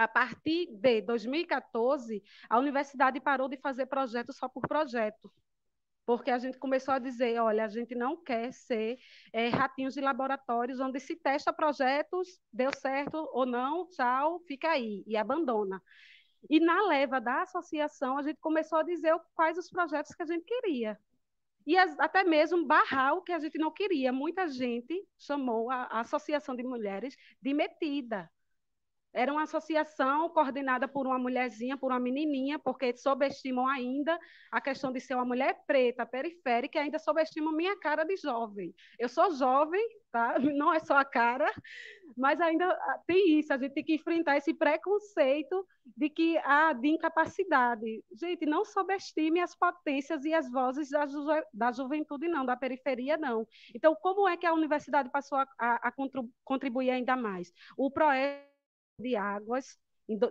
[0.00, 5.30] A partir de 2014, a universidade parou de fazer projeto só por projeto
[6.06, 8.98] porque a gente começou a dizer, olha, a gente não quer ser
[9.32, 15.04] é, ratinhos de laboratórios onde se testa projetos, deu certo ou não, tchau, fica aí
[15.06, 15.80] e abandona.
[16.48, 20.26] E na leva da associação, a gente começou a dizer quais os projetos que a
[20.26, 20.98] gente queria.
[21.66, 24.12] E as, até mesmo barrar o que a gente não queria.
[24.12, 28.28] Muita gente chamou a, a Associação de Mulheres de metida.
[29.12, 34.18] Era uma associação coordenada por uma mulherzinha, por uma menininha, porque subestimam ainda
[34.52, 38.72] a questão de ser uma mulher preta, periférica, e ainda subestimam minha cara de jovem.
[38.98, 40.34] Eu sou jovem, tá?
[40.54, 41.50] não é só a cara,
[42.16, 46.72] mas ainda ah, tem isso, a gente tem que enfrentar esse preconceito de que ah,
[46.72, 48.04] de incapacidade.
[48.12, 53.16] Gente, não subestime as potências e as vozes da, ju da juventude, não, da periferia,
[53.16, 53.46] não.
[53.74, 55.92] Então, como é que a universidade passou a, a, a
[56.44, 57.52] contribuir ainda mais?
[57.76, 58.49] O PROE
[59.00, 59.78] de águas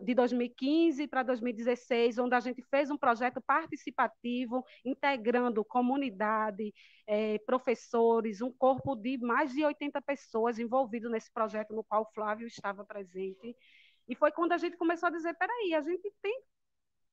[0.01, 6.73] de 2015 para 2016, onde a gente fez um projeto participativo, integrando comunidade,
[7.07, 12.13] é, professores, um corpo de mais de 80 pessoas envolvido nesse projeto no qual o
[12.13, 13.55] Flávio estava presente.
[14.07, 16.43] E foi quando a gente começou a dizer: peraí, a gente tem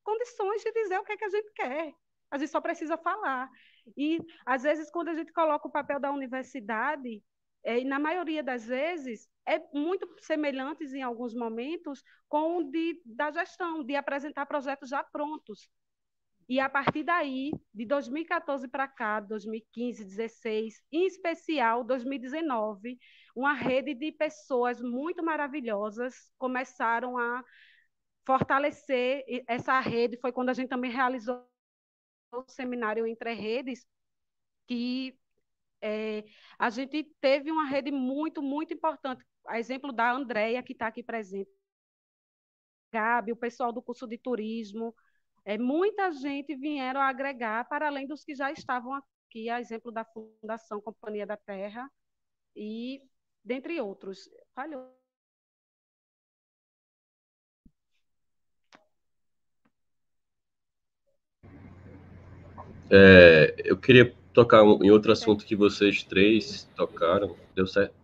[0.02, 1.94] condições de dizer o que é que a gente quer.
[2.30, 3.48] A gente só precisa falar.
[3.96, 7.22] E, às vezes, quando a gente coloca o papel da universidade,
[7.66, 13.30] e na maioria das vezes, é muito semelhantes em alguns momentos com o de, da
[13.30, 15.68] gestão, de apresentar projetos já prontos.
[16.48, 22.98] E a partir daí, de 2014 para cá, 2015, 2016, em especial 2019,
[23.34, 27.44] uma rede de pessoas muito maravilhosas começaram a
[28.24, 30.18] fortalecer essa rede.
[30.20, 31.44] Foi quando a gente também realizou
[32.32, 33.84] o seminário Entre Redes,
[34.68, 35.18] que
[35.80, 36.24] é,
[36.58, 39.24] a gente teve uma rede muito, muito importante.
[39.46, 41.50] A exemplo da Andréia, que está aqui presente.
[42.92, 44.94] Gabi, o pessoal do curso de turismo.
[45.44, 50.04] É, muita gente vieram agregar, para além dos que já estavam aqui, a exemplo da
[50.04, 51.88] Fundação Companhia da Terra,
[52.54, 53.00] e
[53.44, 54.28] dentre outros.
[54.54, 54.96] Falhou.
[62.90, 67.34] É, eu queria tocar em outro assunto que vocês três tocaram.
[67.54, 67.94] Deu certo?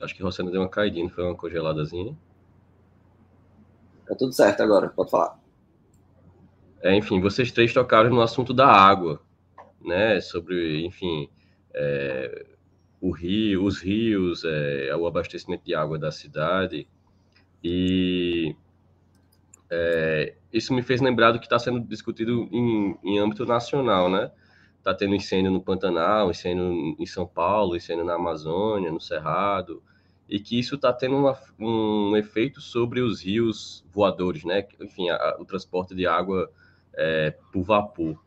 [0.00, 2.16] Acho que a Rosana deu uma caidinha, foi uma congeladazinha.
[4.06, 5.38] Tá tudo certo agora, pode falar.
[6.80, 9.20] É, enfim, vocês três tocaram no assunto da água,
[9.82, 10.18] né?
[10.22, 11.28] Sobre, enfim,
[11.74, 12.46] é,
[13.02, 16.88] o rio, os rios, é, o abastecimento de água da cidade.
[17.62, 18.56] E
[19.70, 24.30] é, isso me fez lembrar do que está sendo discutido em, em âmbito nacional, né?
[24.84, 29.82] Está tendo incêndio no Pantanal, incêndio em São Paulo, incêndio na Amazônia, no Cerrado,
[30.28, 34.66] e que isso está tendo uma, um efeito sobre os rios voadores, né?
[34.78, 36.52] Enfim, a, o transporte de água
[36.92, 38.22] é, por vapor.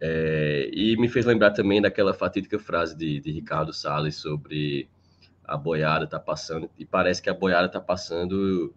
[0.00, 4.88] É, e me fez lembrar também daquela fatídica frase de, de Ricardo Salles sobre
[5.44, 8.74] a boiada tá passando, e parece que a boiada tá passando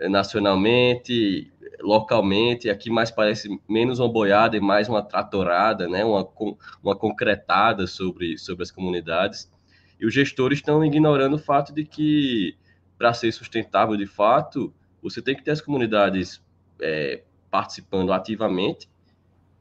[0.00, 6.04] nacionalmente, localmente, aqui mais parece menos uma boiada e mais uma tratorada, né?
[6.04, 6.28] uma,
[6.82, 9.50] uma concretada sobre, sobre as comunidades.
[9.98, 12.56] E os gestores estão ignorando o fato de que,
[12.96, 14.72] para ser sustentável de fato,
[15.02, 16.40] você tem que ter as comunidades
[16.80, 18.88] é, participando ativamente,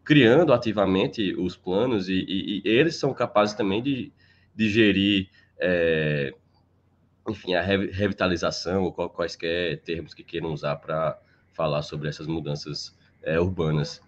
[0.03, 4.11] criando ativamente os planos, e, e, e, eles são capazes também de,
[4.55, 5.29] de gerir.
[5.59, 6.33] É,
[7.27, 11.19] enfim, a revitalização, ou quaisquer termos que queiram usar para
[11.53, 14.01] falar sobre essas mudanças é, urbanas.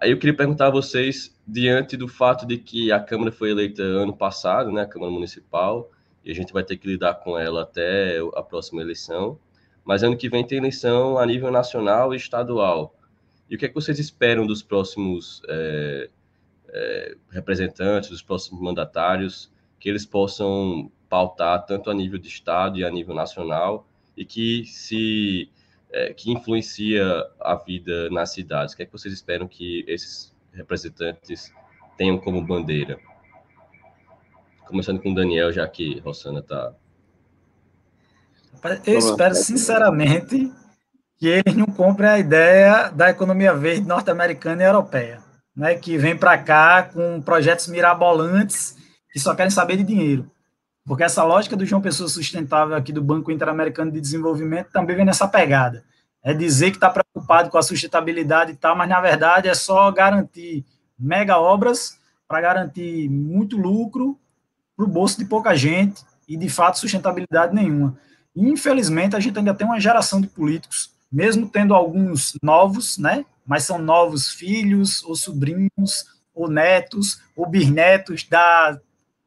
[0.00, 3.82] Aí eu queria perguntar a vocês, diante do fato de que a Câmara foi eleita
[3.82, 5.90] ano passado, né, a Câmara Municipal,
[6.24, 9.38] e a gente vai ter que lidar com ela até a próxima eleição,
[9.84, 12.94] mas ano que vem tem eleição a nível nacional e estadual.
[13.50, 16.08] E o que é que vocês esperam dos próximos é,
[16.68, 22.84] é, representantes, dos próximos mandatários, que eles possam pautar tanto a nível de estado e
[22.86, 23.86] a nível nacional
[24.16, 25.50] e que se
[25.92, 27.04] é, que influencia
[27.38, 28.72] a vida nas cidades.
[28.72, 31.52] O que é que vocês esperam que esses representantes
[31.98, 32.98] tenham como bandeira?
[34.66, 36.72] Começando com o Daniel, já que Rosana está.
[38.86, 40.50] Eu espero sinceramente
[41.18, 45.22] que eles não comprem a ideia da economia verde norte-americana e europeia,
[45.54, 48.78] né, que vem para cá com projetos mirabolantes
[49.12, 50.31] que só querem saber de dinheiro.
[50.84, 55.04] Porque essa lógica do João Pessoa Sustentável aqui do Banco Interamericano de Desenvolvimento também vem
[55.04, 55.84] nessa pegada.
[56.22, 59.90] É dizer que está preocupado com a sustentabilidade e tal, mas na verdade é só
[59.90, 60.64] garantir
[60.98, 64.18] mega obras para garantir muito lucro
[64.76, 67.98] para o bolso de pouca gente e de fato sustentabilidade nenhuma.
[68.34, 73.24] Infelizmente a gente ainda tem uma geração de políticos, mesmo tendo alguns novos, né?
[73.46, 78.80] Mas são novos filhos ou sobrinhos ou netos ou bisnetos da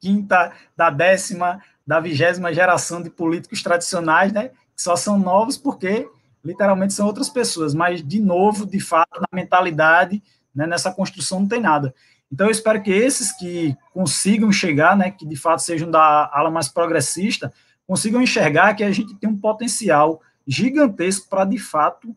[0.05, 4.49] quinta, da décima, da vigésima geração de políticos tradicionais, né?
[4.75, 6.07] Que só são novos porque
[6.43, 10.21] literalmente são outras pessoas, mas de novo, de fato, na mentalidade,
[10.53, 11.93] né, nessa construção não tem nada.
[12.31, 16.51] Então eu espero que esses que consigam chegar, né, que de fato sejam da ala
[16.51, 17.51] mais progressista,
[17.87, 22.15] consigam enxergar que a gente tem um potencial gigantesco para de fato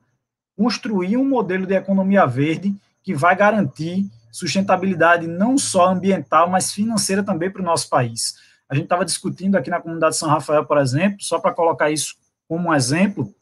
[0.57, 7.23] construir um modelo de economia verde que vai garantir sustentabilidade não só ambiental, mas financeira
[7.23, 8.37] também para o nosso país.
[8.69, 12.17] A gente estava discutindo aqui na comunidade São Rafael, por exemplo, só para colocar isso
[12.47, 13.35] como um exemplo,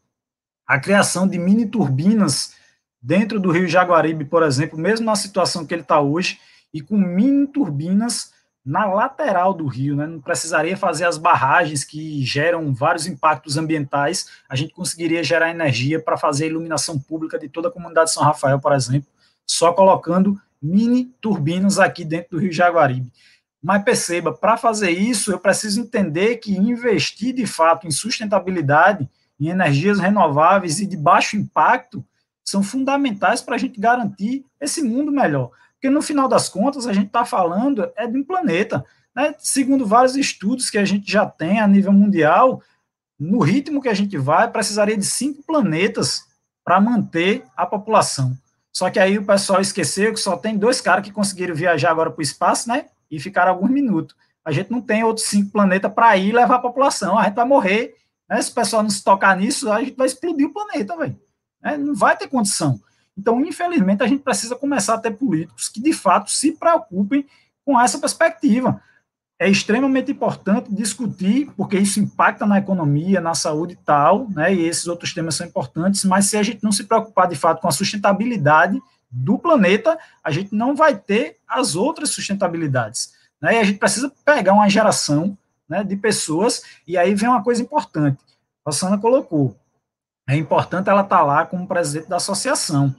[0.67, 2.55] a criação de mini turbinas
[3.01, 6.41] dentro do Rio Jaguaribe, por exemplo, mesmo na situação que ele está hoje,
[6.75, 8.33] e com mini turbinas
[8.65, 10.09] na lateral do rio, né?
[10.09, 16.03] não precisaria fazer as barragens que geram vários impactos ambientais, a gente conseguiria gerar energia
[16.03, 19.09] para fazer a iluminação pública de toda a comunidade de São Rafael, por exemplo,
[19.47, 23.13] só colocando mini turbinas aqui dentro do Rio Jaguaribe.
[23.63, 29.09] Mas perceba, para fazer isso, eu preciso entender que investir de fato em sustentabilidade,
[29.41, 32.05] em energias renováveis e de baixo impacto
[32.45, 35.51] são fundamentais para a gente garantir esse mundo melhor.
[35.73, 38.85] Porque no final das contas, a gente está falando é de um planeta.
[39.15, 39.35] Né?
[39.39, 42.63] Segundo vários estudos que a gente já tem a nível mundial,
[43.19, 46.25] no ritmo que a gente vai, precisaria de cinco planetas
[46.65, 48.37] para manter a população.
[48.77, 52.11] Só que aí o pessoal esqueceu que só tem dois caras que conseguiram viajar agora
[52.11, 52.85] para o espaço, né?
[53.11, 54.15] E ficaram alguns minutos.
[54.45, 57.19] A gente não tem outros cinco planetas para ir levar a população.
[57.19, 57.95] A gente vai morrer.
[58.29, 58.43] Né?
[58.43, 61.19] Se o pessoal não se tocar nisso, a gente vai explodir o planeta, velho.
[61.63, 61.79] Né?
[61.79, 62.79] Não vai ter condição.
[63.17, 67.27] Então, infelizmente, a gente precisa começar a ter políticos que, de fato, se preocupem
[67.65, 68.79] com essa perspectiva.
[69.39, 74.67] É extremamente importante discutir, porque isso impacta na economia, na saúde e tal, né, e
[74.67, 77.69] esses outros temas são importantes, mas se a gente não se preocupar, de fato, com
[77.69, 78.81] a sustentabilidade
[79.11, 83.13] do planeta, a gente não vai ter as outras sustentabilidades.
[83.41, 85.37] Né, e a gente precisa pegar uma geração
[85.69, 88.19] né, de pessoas, e aí vem uma coisa importante.
[88.65, 89.55] A Sana colocou,
[90.29, 92.95] é importante ela estar tá lá como presidente da associação.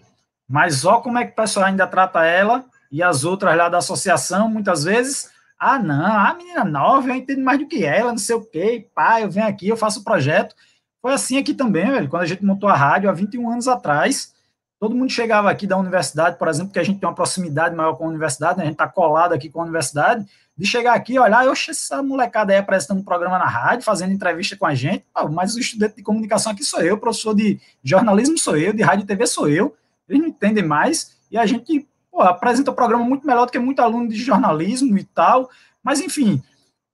[0.47, 3.79] Mas ó como é que o pessoal ainda trata ela e as outras lá da
[3.79, 5.29] associação, muitas vezes,
[5.59, 8.87] ah, não, a menina nova, eu entendo mais do que ela, não sei o quê,
[8.93, 10.55] pai, eu venho aqui, eu faço o projeto.
[11.01, 14.33] Foi assim aqui também, velho, quando a gente montou a rádio há 21 anos atrás,
[14.79, 17.93] todo mundo chegava aqui da universidade, por exemplo, que a gente tem uma proximidade maior
[17.95, 21.13] com a universidade, né, a gente está colado aqui com a universidade, de chegar aqui
[21.13, 24.73] e olhar, oxe, essa molecada aí apresentando um programa na rádio, fazendo entrevista com a
[24.73, 28.81] gente, mas o estudante de comunicação aqui sou eu, professor de jornalismo sou eu, de
[28.81, 29.75] rádio e TV sou eu,
[30.09, 31.87] eles não entendem mais, e a gente
[32.17, 35.51] pô, apresenta o programa muito melhor do que muito aluno de jornalismo e tal,
[35.83, 36.41] mas enfim,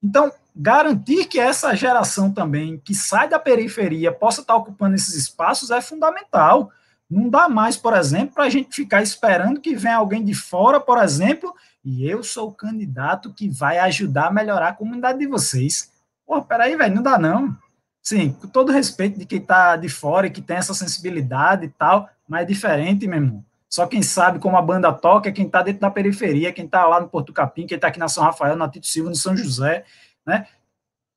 [0.02, 5.70] então, garantir que essa geração também, que sai da periferia, possa estar ocupando esses espaços
[5.70, 6.70] é fundamental,
[7.10, 10.78] não dá mais, por exemplo, para a gente ficar esperando que venha alguém de fora,
[10.78, 15.26] por exemplo, e eu sou o candidato que vai ajudar a melhorar a comunidade de
[15.26, 15.90] vocês.
[16.26, 17.56] Pô, peraí, velho, não dá não.
[18.02, 21.68] Sim, com todo respeito de quem está de fora e que tem essa sensibilidade e
[21.70, 23.44] tal, mas é diferente, meu irmão.
[23.74, 26.86] Só quem sabe como a banda toca é quem está dentro da periferia, quem está
[26.86, 29.36] lá no Porto Capim, quem está aqui na São Rafael, na Tito Silva, no São
[29.36, 29.84] José,
[30.24, 30.46] né?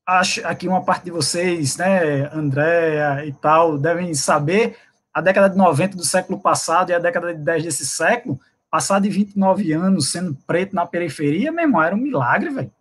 [0.03, 4.75] Acho aqui uma parte de vocês, né, Andréa e tal, devem saber
[5.13, 8.39] a década de 90 do século passado e a década de 10 desse século,
[8.71, 12.71] passar de 29 anos sendo preto na periferia, meu irmão, era um milagre, velho.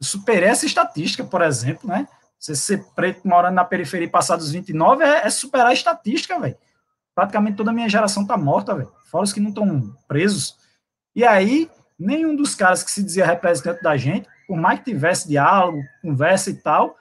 [0.00, 2.06] Eu superei essa estatística, por exemplo, né?
[2.38, 6.38] Você ser preto morando na periferia e passar dos 29 é, é superar a estatística,
[6.38, 6.56] velho.
[7.12, 8.99] Praticamente toda a minha geração tá morta, velho.
[9.10, 10.56] Fora os que não estão presos.
[11.14, 15.28] E aí, nenhum dos caras que se dizia representante da gente, por mais que tivesse
[15.28, 16.96] diálogo, conversa e tal,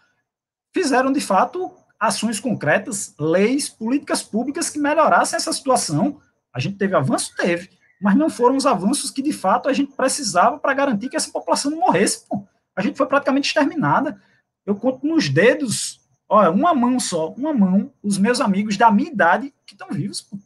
[0.73, 6.19] fizeram de fato ações concretas, leis, políticas públicas que melhorassem essa situação.
[6.53, 7.35] A gente teve avanço?
[7.35, 7.69] Teve.
[8.01, 11.31] Mas não foram os avanços que, de fato, a gente precisava para garantir que essa
[11.31, 12.25] população não morresse.
[12.27, 12.47] Pô.
[12.75, 14.19] A gente foi praticamente exterminada.
[14.65, 19.11] Eu conto nos dedos, olha, uma mão só, uma mão, os meus amigos da minha
[19.11, 20.37] idade que estão vivos, pô,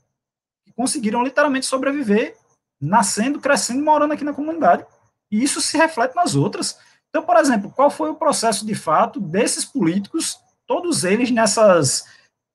[0.75, 2.35] conseguiram literalmente sobreviver,
[2.81, 4.85] nascendo, crescendo, morando aqui na comunidade.
[5.31, 6.77] E isso se reflete nas outras.
[7.09, 12.05] Então, por exemplo, qual foi o processo de fato desses políticos, todos eles nessas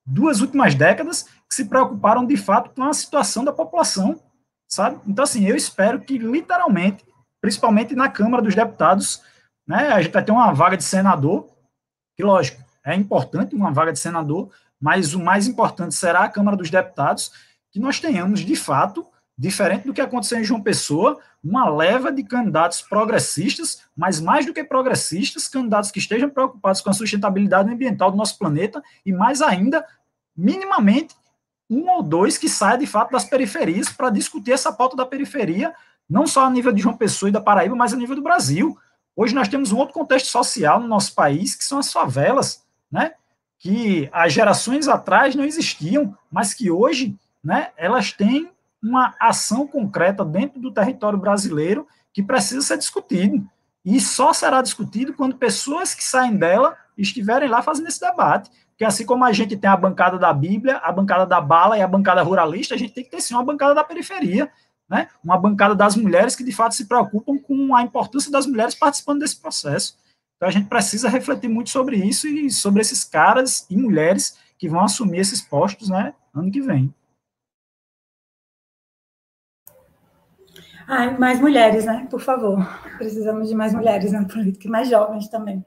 [0.04, 4.20] duas últimas décadas, que se preocuparam de fato com a situação da população,
[4.66, 5.00] sabe?
[5.06, 7.04] Então, assim, eu espero que literalmente,
[7.40, 9.22] principalmente na Câmara dos Deputados,
[9.66, 9.88] né?
[9.88, 11.46] A gente vai ter uma vaga de senador,
[12.16, 14.50] que lógico, é importante uma vaga de senador,
[14.80, 17.32] mas o mais importante será a Câmara dos Deputados,
[17.70, 19.06] que nós tenhamos, de fato,
[19.36, 24.52] diferente do que aconteceu em João Pessoa, uma leva de candidatos progressistas, mas mais do
[24.52, 29.40] que progressistas, candidatos que estejam preocupados com a sustentabilidade ambiental do nosso planeta e, mais
[29.40, 29.86] ainda,
[30.36, 31.14] minimamente,
[31.70, 35.72] um ou dois que saia de fato das periferias para discutir essa pauta da periferia,
[36.08, 38.76] não só a nível de João Pessoa e da Paraíba, mas a nível do Brasil.
[39.14, 43.12] Hoje nós temos um outro contexto social no nosso país, que são as favelas, né?
[43.58, 48.50] que há gerações atrás não existiam, mas que hoje né, elas têm
[48.82, 53.48] uma ação concreta dentro do território brasileiro que precisa ser discutido.
[53.84, 58.50] E só será discutido quando pessoas que saem dela estiverem lá fazendo esse debate.
[58.70, 61.82] Porque assim como a gente tem a bancada da Bíblia, a bancada da bala e
[61.82, 64.50] a bancada ruralista, a gente tem que ter sim uma bancada da periferia,
[64.88, 65.08] né?
[65.22, 69.20] uma bancada das mulheres que de fato se preocupam com a importância das mulheres participando
[69.20, 69.96] desse processo.
[70.36, 74.68] Então a gente precisa refletir muito sobre isso e sobre esses caras e mulheres que
[74.68, 76.94] vão assumir esses postos né, ano que vem.
[80.90, 82.06] Ai, mais mulheres, né?
[82.10, 82.66] Por favor.
[82.96, 85.62] Precisamos de mais mulheres na política, mais jovens também.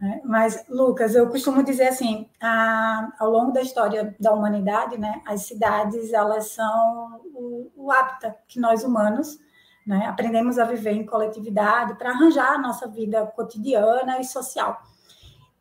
[0.00, 0.20] Né?
[0.24, 5.42] Mas, Lucas, eu costumo dizer assim, a, ao longo da história da humanidade, né, as
[5.46, 9.38] cidades elas são o, o hábitat que nós humanos
[9.86, 14.82] né, aprendemos a viver em coletividade para arranjar a nossa vida cotidiana e social.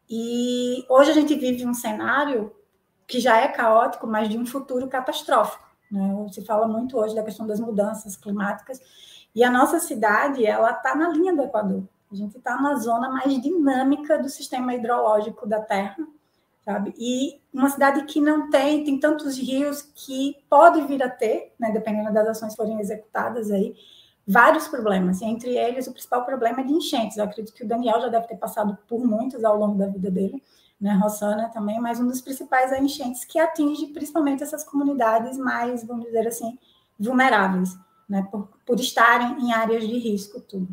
[0.10, 2.52] E hoje a gente vive um cenário
[3.06, 5.69] que já é caótico, mas de um futuro catastrófico.
[5.92, 6.28] Né?
[6.32, 8.80] Se fala muito hoje da questão das mudanças climáticas
[9.34, 11.84] e a nossa cidade ela está na linha do Equador.
[12.12, 15.98] A gente está na zona mais dinâmica do sistema hidrológico da Terra,
[16.66, 16.94] sabe?
[16.98, 21.72] E uma cidade que não tem, tem tantos rios que pode vir a ter, né,
[21.72, 23.76] dependendo das ações que forem executadas aí,
[24.28, 25.22] vários problemas.
[25.22, 27.18] Entre eles, o principal problema é de enchentes.
[27.18, 30.10] Eu acredito que o Daniel já deve ter passado por muitos ao longo da vida
[30.10, 30.42] dele,
[30.80, 30.94] né?
[30.94, 36.06] Rossana também, mas um dos principais é enchentes que atinge principalmente essas comunidades mais, vamos
[36.06, 36.58] dizer assim,
[36.98, 37.78] vulneráveis,
[38.08, 38.28] né?
[38.32, 40.70] Por, por estarem em áreas de risco, tudo.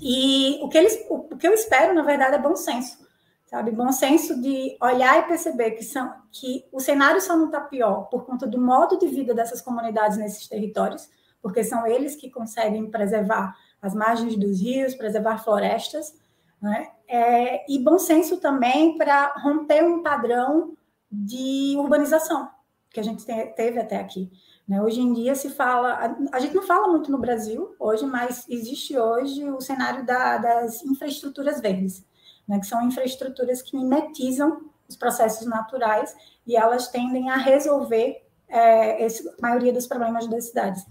[0.00, 2.98] E o que, eles, o, que eu espero, na verdade, é bom senso,
[3.46, 3.70] sabe?
[3.70, 8.08] Bom senso de olhar e perceber que, são, que o cenário só não está pior
[8.08, 11.08] por conta do modo de vida dessas comunidades nesses territórios,
[11.40, 16.12] porque são eles que conseguem preservar as margens dos rios, preservar florestas,
[16.60, 16.90] né?
[17.06, 20.74] É, e bom senso também para romper um padrão
[21.10, 22.50] de urbanização
[22.90, 24.30] que a gente teve até aqui.
[24.66, 24.82] Né?
[24.82, 28.44] Hoje em dia se fala, a, a, gente não fala muito no Brasil hoje, mas
[28.48, 32.04] existe hoje o cenário da, das infraestruturas verdes,
[32.46, 32.58] né?
[32.58, 36.14] que são infraestruturas que mimetizam os processos naturais
[36.46, 39.08] e elas tendem a resolver é, a
[39.40, 40.84] maioria dos problemas das cidades.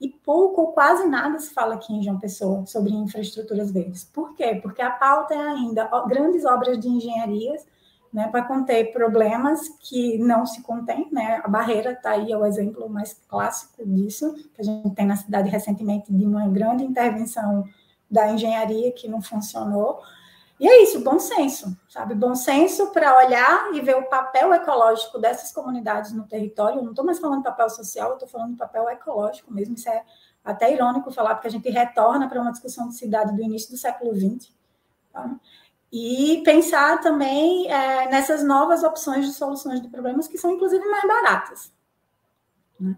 [0.00, 4.04] E pouco ou quase nada se fala aqui em João Pessoa sobre infraestruturas verdes.
[4.04, 4.58] Por quê?
[4.62, 7.66] Porque a pauta é ainda grandes obras de engenharias
[8.12, 11.40] né, para conter problemas que não se contém, né?
[11.44, 15.16] A barreira está aí, é o exemplo mais clássico disso, que a gente tem na
[15.16, 17.64] cidade recentemente de uma grande intervenção
[18.10, 20.00] da engenharia que não funcionou.
[20.60, 22.14] E é isso, bom senso, sabe?
[22.14, 26.80] Bom senso para olhar e ver o papel ecológico dessas comunidades no território.
[26.80, 29.74] Eu não estou mais falando papel social, eu estou falando papel ecológico mesmo.
[29.74, 30.04] Isso é
[30.44, 33.78] até irônico falar, porque a gente retorna para uma discussão de cidade do início do
[33.78, 34.52] século XX.
[35.10, 35.34] Tá?
[35.90, 41.08] E pensar também é, nessas novas opções de soluções de problemas que são, inclusive, mais
[41.08, 41.72] baratas.
[42.78, 42.94] Né?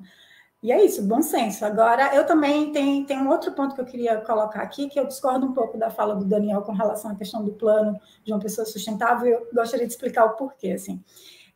[0.62, 1.64] E é isso, bom senso.
[1.64, 5.06] Agora, eu também tenho, tenho um outro ponto que eu queria colocar aqui, que eu
[5.06, 8.38] discordo um pouco da fala do Daniel com relação à questão do plano de uma
[8.38, 10.70] pessoa sustentável, e eu gostaria de explicar o porquê.
[10.70, 11.02] Assim.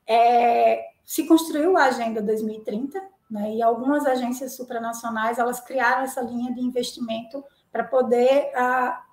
[0.04, 3.00] É, se construiu a Agenda 2030,
[3.30, 9.04] né, e algumas agências supranacionais elas criaram essa linha de investimento para poder a,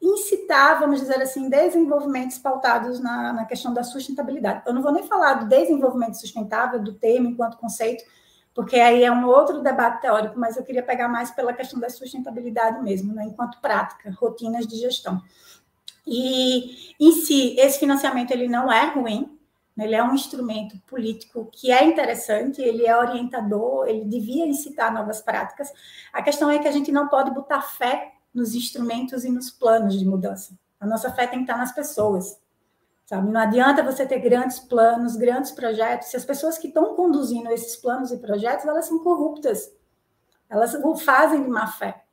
[0.00, 4.62] incitar, vamos dizer assim, desenvolvimentos pautados na, na questão da sustentabilidade.
[4.66, 8.04] Eu não vou nem falar do desenvolvimento sustentável, do termo enquanto conceito,
[8.54, 11.88] porque aí é um outro debate teórico, mas eu queria pegar mais pela questão da
[11.88, 15.22] sustentabilidade mesmo, né, enquanto prática, rotinas de gestão.
[16.06, 19.38] E, em si, esse financiamento ele não é ruim,
[19.76, 24.92] né, ele é um instrumento político que é interessante, ele é orientador, ele devia incitar
[24.92, 25.72] novas práticas.
[26.12, 29.98] A questão é que a gente não pode botar fé nos instrumentos e nos planos
[29.98, 30.58] de mudança.
[30.80, 32.41] A nossa fé tem que estar nas pessoas.
[33.12, 33.30] Sabe?
[33.30, 37.76] Não adianta você ter grandes planos, grandes projetos, se as pessoas que estão conduzindo esses
[37.76, 39.70] planos e projetos, elas são corruptas.
[40.48, 42.04] Elas o fazem de má fé.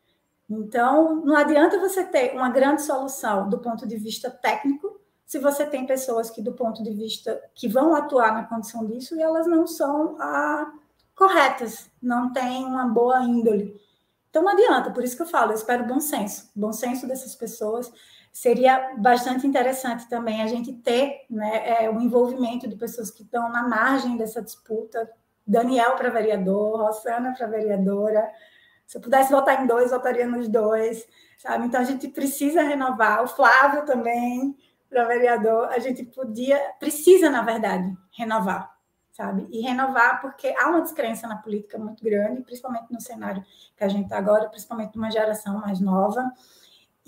[0.49, 5.65] Então, não adianta você ter uma grande solução do ponto de vista técnico, se você
[5.65, 9.47] tem pessoas que, do ponto de vista que vão atuar na condição disso, e elas
[9.47, 10.17] não são
[11.15, 13.79] corretas, não têm uma boa índole.
[14.29, 17.35] Então não adianta, por isso que eu falo, eu espero bom senso, bom senso dessas
[17.35, 17.89] pessoas.
[18.31, 23.49] Seria bastante interessante também a gente ter né, é, o envolvimento de pessoas que estão
[23.49, 25.09] na margem dessa disputa.
[25.45, 28.29] Daniel para vereador, Rossana para vereadora.
[28.85, 31.07] Se eu pudesse votar em dois, votaria nos dois,
[31.37, 31.65] sabe?
[31.65, 33.23] Então a gente precisa renovar.
[33.23, 34.55] O Flávio também
[34.89, 38.79] para vereador, a gente podia, precisa, na verdade, renovar
[39.19, 39.45] sabe?
[39.51, 43.43] E renovar, porque há uma descrença na política muito grande, principalmente no cenário
[43.75, 46.31] que a gente está agora, principalmente numa geração mais nova,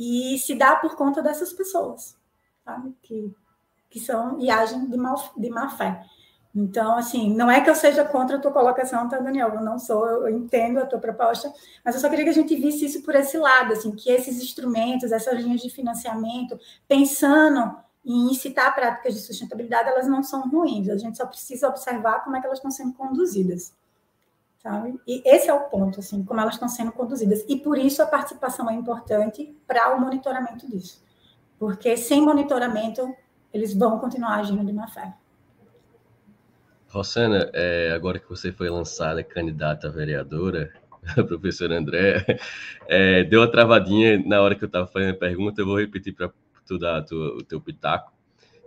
[0.01, 2.17] e se dá por conta dessas pessoas,
[2.65, 2.91] sabe?
[3.03, 3.31] Que,
[3.87, 6.03] que são e agem de, mal, de má fé.
[6.55, 9.53] Então, assim, não é que eu seja contra a tua colocação, tá, Daniel?
[9.53, 11.53] Eu não sou, eu entendo a tua proposta,
[11.85, 14.41] mas eu só queria que a gente visse isso por esse lado, assim, que esses
[14.41, 20.89] instrumentos, essas linhas de financiamento, pensando e incitar práticas de sustentabilidade, elas não são ruins,
[20.89, 23.71] a gente só precisa observar como é que elas estão sendo conduzidas.
[24.61, 24.99] Sabe?
[25.07, 27.43] E esse é o ponto, assim, como elas estão sendo conduzidas.
[27.49, 31.03] E por isso a participação é importante para o monitoramento disso.
[31.57, 33.11] Porque sem monitoramento,
[33.51, 35.15] eles vão continuar agindo de má fé.
[36.89, 40.71] Rosana, é, agora que você foi lançada candidata a vereadora,
[41.27, 42.23] professor André,
[42.87, 46.13] é, deu uma travadinha na hora que eu estava fazendo a pergunta, eu vou repetir
[46.13, 46.31] para
[46.67, 48.13] tu dar tu, o teu pitaco,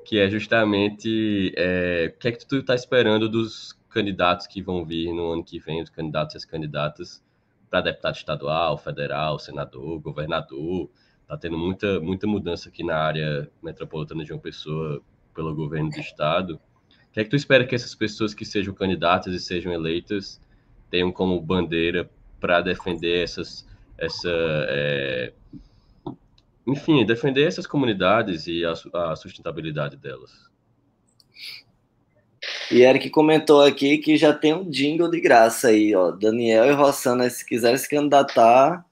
[0.05, 4.85] que é justamente é, o que é que tu está esperando dos candidatos que vão
[4.85, 7.23] vir no ano que vem, os candidatos e as candidatas
[7.71, 10.91] para deputado estadual, federal, senador, governador.
[11.23, 15.01] Está tendo muita, muita mudança aqui na área metropolitana de uma pessoa
[15.33, 16.61] pelo governo do estado.
[17.09, 20.41] O que é que tu espera que essas pessoas que sejam candidatas e sejam eleitas
[20.91, 23.67] tenham como bandeira para defender essas,
[23.97, 24.29] essa,
[24.69, 25.33] é,
[26.67, 30.51] enfim, defender essas comunidades e a, a sustentabilidade delas?
[32.71, 36.11] E Eric comentou aqui que já tem um jingle de graça aí, ó.
[36.11, 38.85] Daniel e Rossana, se quiserem se candidatar,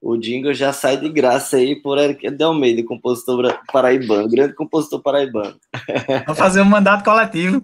[0.00, 5.00] o jingle já sai de graça aí por Eric de Almeida, compositor paraibano, grande compositor
[5.00, 5.58] paraibano.
[6.26, 7.62] Vamos fazer um mandato coletivo.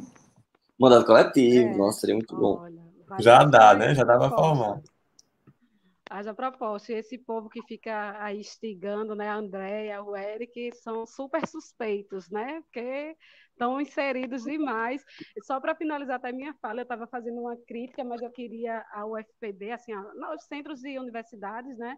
[0.79, 2.65] Mandato coletivo, é, nossa, seria muito bom.
[3.19, 3.95] já dá, né?
[3.95, 4.81] Já dá pra formar.
[6.09, 11.45] Haja propósito, esse povo que fica aí instigando, né, a Andréia, o Eric, são super
[11.49, 12.63] suspeitos, né?
[12.63, 13.17] Porque
[13.57, 15.03] estão inseridos demais.
[15.43, 19.07] Só para finalizar até minha fala, eu estava fazendo uma crítica, mas eu queria a
[19.07, 21.97] UFPB, assim, os centros e universidades, né?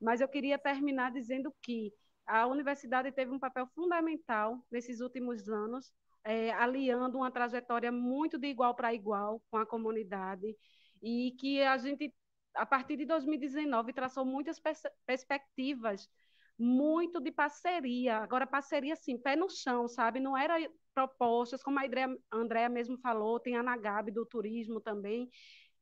[0.00, 1.92] Mas eu queria terminar dizendo que
[2.26, 5.92] a universidade teve um papel fundamental nesses últimos anos,
[6.24, 10.46] é, aliando uma trajetória muito de igual para igual com a comunidade,
[11.02, 12.14] e que a gente,
[12.54, 16.08] a partir de 2019, traçou muitas pers perspectivas
[16.60, 18.18] muito de parceria.
[18.18, 20.20] Agora, parceria, assim, pé no chão, sabe?
[20.20, 20.56] Não era
[20.94, 21.84] propostas, como a
[22.32, 25.28] Andréa mesmo falou, tem a Nagab do turismo também.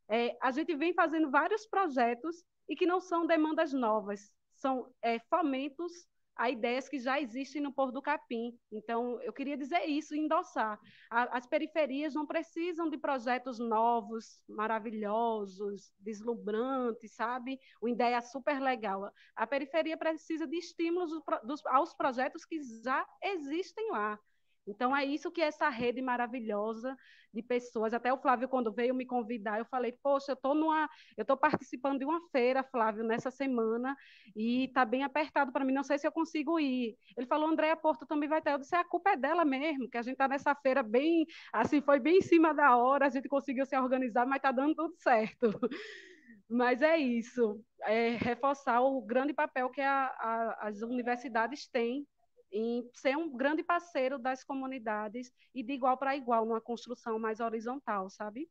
[0.09, 5.19] É, a gente vem fazendo vários projetos e que não são demandas novas, são é,
[5.31, 5.93] fomentos
[6.39, 8.57] a ideias que já existem no Porto do Capim.
[8.71, 10.79] Então, eu queria dizer isso, endossar.
[11.11, 17.59] A, as periferias não precisam de projetos novos, maravilhosos, deslumbrantes, sabe?
[17.83, 19.13] Uma ideia super legal.
[19.35, 21.11] A periferia precisa de estímulos
[21.43, 24.19] dos, aos projetos que já existem lá.
[24.69, 26.97] Então, é isso que essa rede maravilhosa
[27.33, 27.93] de pessoas.
[27.95, 30.89] Até o Flávio, quando veio me convidar, eu falei, poxa, eu estou numa.
[31.16, 33.97] Eu estou participando de uma feira, Flávio, nessa semana,
[34.37, 36.97] e está bem apertado para mim, não sei se eu consigo ir.
[37.16, 38.53] Ele falou, Andréa Porto também vai ter.
[38.53, 41.81] Eu disse, a culpa é dela mesmo, que a gente está nessa feira bem, assim,
[41.81, 44.95] foi bem em cima da hora, a gente conseguiu se organizar, mas está dando tudo
[44.97, 45.51] certo.
[46.51, 52.07] Mas é isso, é reforçar o grande papel que a, a, as universidades têm
[52.53, 57.40] em ser um grande parceiro das comunidades e de igual para igual, numa construção mais
[57.40, 58.51] horizontal, sabe?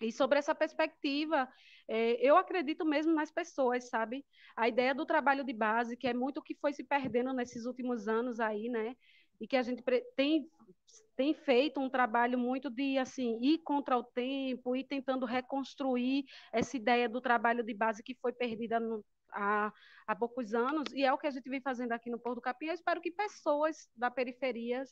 [0.00, 1.48] E sobre essa perspectiva,
[1.88, 4.24] é, eu acredito mesmo nas pessoas, sabe?
[4.56, 7.66] A ideia do trabalho de base, que é muito o que foi se perdendo nesses
[7.66, 8.94] últimos anos aí, né?
[9.40, 9.82] E que a gente
[10.16, 10.48] tem,
[11.16, 16.76] tem feito um trabalho muito de, assim, ir contra o tempo, ir tentando reconstruir essa
[16.76, 19.72] ideia do trabalho de base que foi perdida no, há,
[20.06, 22.42] há poucos anos, e é o que a gente vem fazendo aqui no Porto do
[22.42, 22.66] Capim.
[22.66, 24.84] Eu espero que pessoas da periferia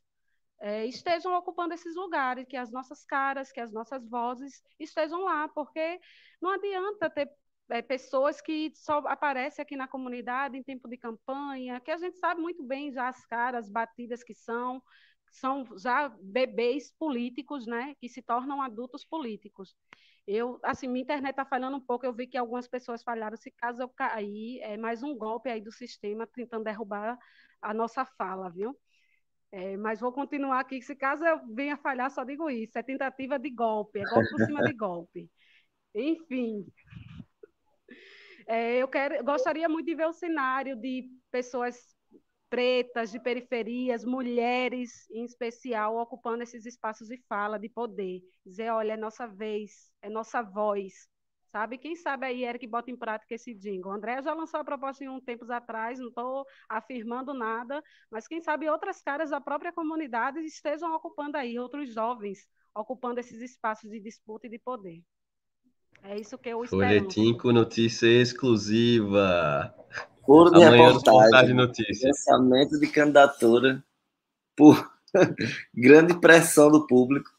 [0.60, 5.48] é, estejam ocupando esses lugares, que as nossas caras, que as nossas vozes estejam lá,
[5.48, 6.00] porque
[6.40, 7.30] não adianta ter
[7.68, 12.16] é, pessoas que só aparecem aqui na comunidade em tempo de campanha, que a gente
[12.18, 14.82] sabe muito bem já as caras batidas que são,
[15.30, 19.76] são já bebês políticos, né, que se tornam adultos políticos.
[20.26, 23.50] Eu, assim, minha internet está falhando um pouco, eu vi que algumas pessoas falharam, se
[23.52, 27.16] caso eu cair, é mais um golpe aí do sistema tentando derrubar
[27.62, 28.76] a nossa fala, viu?
[29.52, 33.38] É, mas vou continuar aqui, se caso eu venha falhar, só digo isso, é tentativa
[33.38, 35.30] de golpe, é golpe por cima de golpe.
[35.94, 36.66] Enfim,
[38.46, 41.95] é, eu quero, gostaria muito de ver o cenário de pessoas
[42.48, 48.22] pretas, de periferias, mulheres em especial, ocupando esses espaços de fala, de poder.
[48.44, 51.08] Dizer, olha, é nossa vez, é nossa voz,
[51.50, 51.78] sabe?
[51.78, 53.92] Quem sabe aí, Eric, bota em prática esse jingle.
[53.92, 58.40] André já lançou a proposta em um tempos atrás, não estou afirmando nada, mas quem
[58.40, 64.00] sabe outras caras da própria comunidade estejam ocupando aí, outros jovens, ocupando esses espaços de
[64.00, 65.02] disputa e de poder.
[66.02, 66.82] É isso que eu espero.
[66.82, 69.74] Folhetim com notícia exclusiva.
[70.26, 72.08] Foro de Amanhã reportagem, notícia.
[72.08, 73.82] lançamento de candidatura
[74.56, 74.90] por
[75.72, 77.30] grande pressão do público.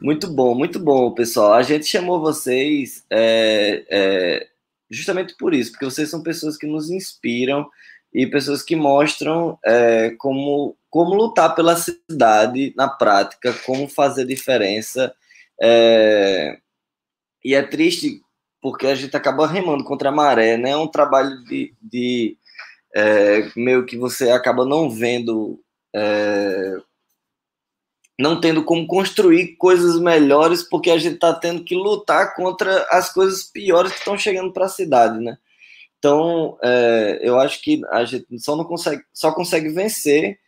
[0.00, 1.52] Muito bom, muito bom, pessoal.
[1.52, 4.48] A gente chamou vocês é, é,
[4.90, 7.70] justamente por isso, porque vocês são pessoas que nos inspiram
[8.12, 15.14] e pessoas que mostram é, como, como lutar pela cidade na prática, como fazer diferença.
[15.62, 16.58] É,
[17.44, 18.23] e é triste
[18.64, 20.70] porque a gente acaba remando contra a maré, né?
[20.70, 22.34] É um trabalho de, de
[22.96, 25.62] é, meio que você acaba não vendo
[25.94, 26.74] é,
[28.18, 33.12] não tendo como construir coisas melhores, porque a gente está tendo que lutar contra as
[33.12, 35.36] coisas piores que estão chegando para a cidade, né?
[35.98, 40.38] Então, é, eu acho que a gente só não consegue, só consegue vencer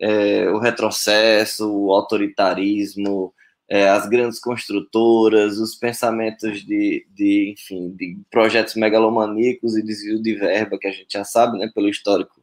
[0.00, 3.32] é, o retrocesso, o autoritarismo,
[3.70, 10.34] é, as grandes construtoras, os pensamentos de, de, enfim, de projetos megalomaníacos e desvio de
[10.34, 12.40] verba que a gente já sabe, né, pelo histórico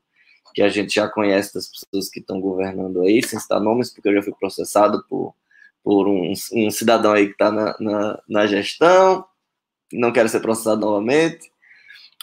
[0.56, 4.10] que a gente já conhece das pessoas que estão governando aí, sem citar nomes, porque
[4.10, 5.36] eu já fui processado por,
[5.84, 9.24] por um, um cidadão aí que está na, na, na, gestão,
[9.94, 11.52] não quero ser processado novamente,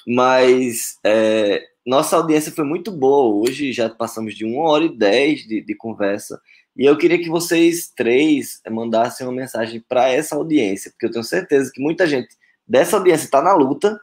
[0.04, 5.46] mas é, nossa audiência foi muito boa hoje, já passamos de uma hora e dez
[5.46, 6.40] de, de conversa,
[6.76, 11.24] e eu queria que vocês três mandassem uma mensagem para essa audiência, porque eu tenho
[11.24, 12.28] certeza que muita gente
[12.66, 14.00] dessa audiência está na luta,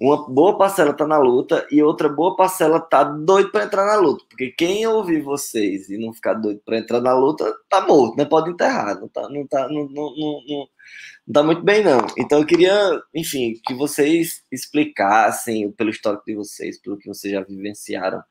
[0.00, 3.96] uma boa parcela tá na luta e outra boa parcela tá doido para entrar na
[3.96, 4.24] luta.
[4.28, 8.24] Porque quem ouvir vocês e não ficar doido para entrar na luta, tá morto, né?
[8.24, 10.68] Pode enterrar, não tá, não tá, não, não, não, não,
[11.32, 12.06] tá muito bem, não.
[12.16, 17.42] Então eu queria, enfim, que vocês explicassem, pelo histórico de vocês, pelo que vocês já
[17.42, 18.22] vivenciaram,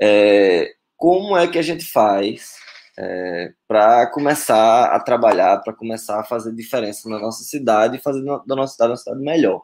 [0.00, 2.54] é, como é que a gente faz
[2.98, 8.22] é, para começar a trabalhar, para começar a fazer diferença na nossa cidade e fazer
[8.24, 9.62] da nossa cidade uma cidade melhor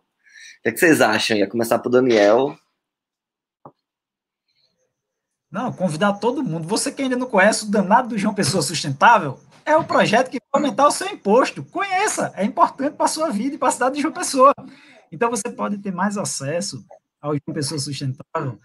[0.66, 1.36] que, é que vocês acham?
[1.36, 2.58] Ia começar por Daniel.
[5.48, 6.66] Não, convidar todo mundo.
[6.66, 10.40] Você que ainda não conhece o danado do João Pessoa Sustentável, é o projeto que
[10.52, 11.64] vai aumentar o seu imposto.
[11.64, 14.52] Conheça, é importante para a sua vida e para a cidade de João Pessoa.
[15.12, 16.84] Então você pode ter mais acesso
[17.20, 18.58] ao João Pessoa Sustentável.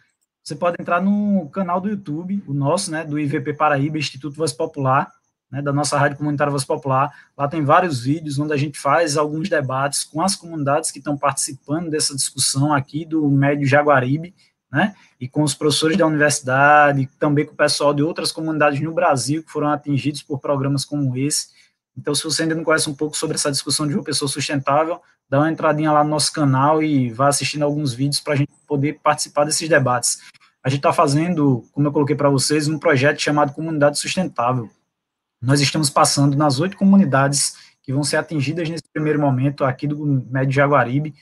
[0.43, 4.51] Você pode entrar no canal do YouTube, o nosso, né, do IVP Paraíba, Instituto Voz
[4.51, 5.11] Popular,
[5.51, 7.11] né, da nossa Rádio Comunitária Voz Popular.
[7.37, 11.15] Lá tem vários vídeos onde a gente faz alguns debates com as comunidades que estão
[11.15, 14.33] participando dessa discussão aqui do Médio Jaguaribe,
[14.71, 18.93] né, e com os professores da universidade, também com o pessoal de outras comunidades no
[18.93, 21.49] Brasil que foram atingidos por programas como esse.
[21.95, 25.01] Então, se você ainda não conhece um pouco sobre essa discussão de uma pessoa sustentável,
[25.31, 28.51] dá uma entradinha lá no nosso canal e vá assistindo alguns vídeos para a gente
[28.67, 30.19] poder participar desses debates.
[30.61, 34.69] A gente está fazendo, como eu coloquei para vocês, um projeto chamado Comunidade Sustentável,
[35.41, 40.05] nós estamos passando nas oito comunidades que vão ser atingidas nesse primeiro momento aqui do
[40.29, 41.15] Médio Jaguaribe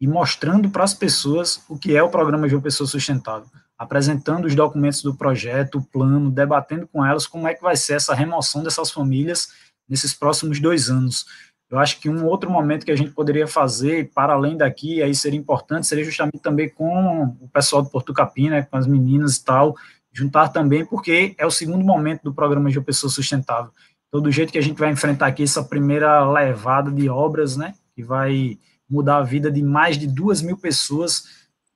[0.00, 4.54] e mostrando para as pessoas o que é o programa de pessoa sustentável, apresentando os
[4.54, 8.62] documentos do projeto, o plano, debatendo com elas como é que vai ser essa remoção
[8.62, 9.48] dessas famílias
[9.88, 11.26] nesses próximos dois anos.
[11.68, 15.14] Eu acho que um outro momento que a gente poderia fazer, para além daqui, aí
[15.14, 19.36] seria importante, seria justamente também com o pessoal do Porto Capim, né, com as meninas
[19.36, 19.74] e tal,
[20.12, 23.72] juntar também, porque é o segundo momento do programa de pessoa sustentável.
[24.08, 27.74] Então, do jeito que a gente vai enfrentar aqui essa primeira levada de obras, né,
[27.94, 31.24] que vai mudar a vida de mais de duas mil pessoas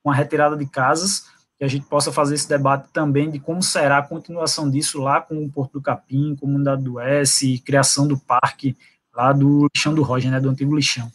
[0.02, 1.24] com a retirada de casas,
[1.58, 5.20] que a gente possa fazer esse debate também de como será a continuação disso lá
[5.20, 8.76] com o Porto do Capim, Comunidade do S, criação do parque
[9.14, 11.10] lá do Lixão do Roger, né, do antigo Lixão.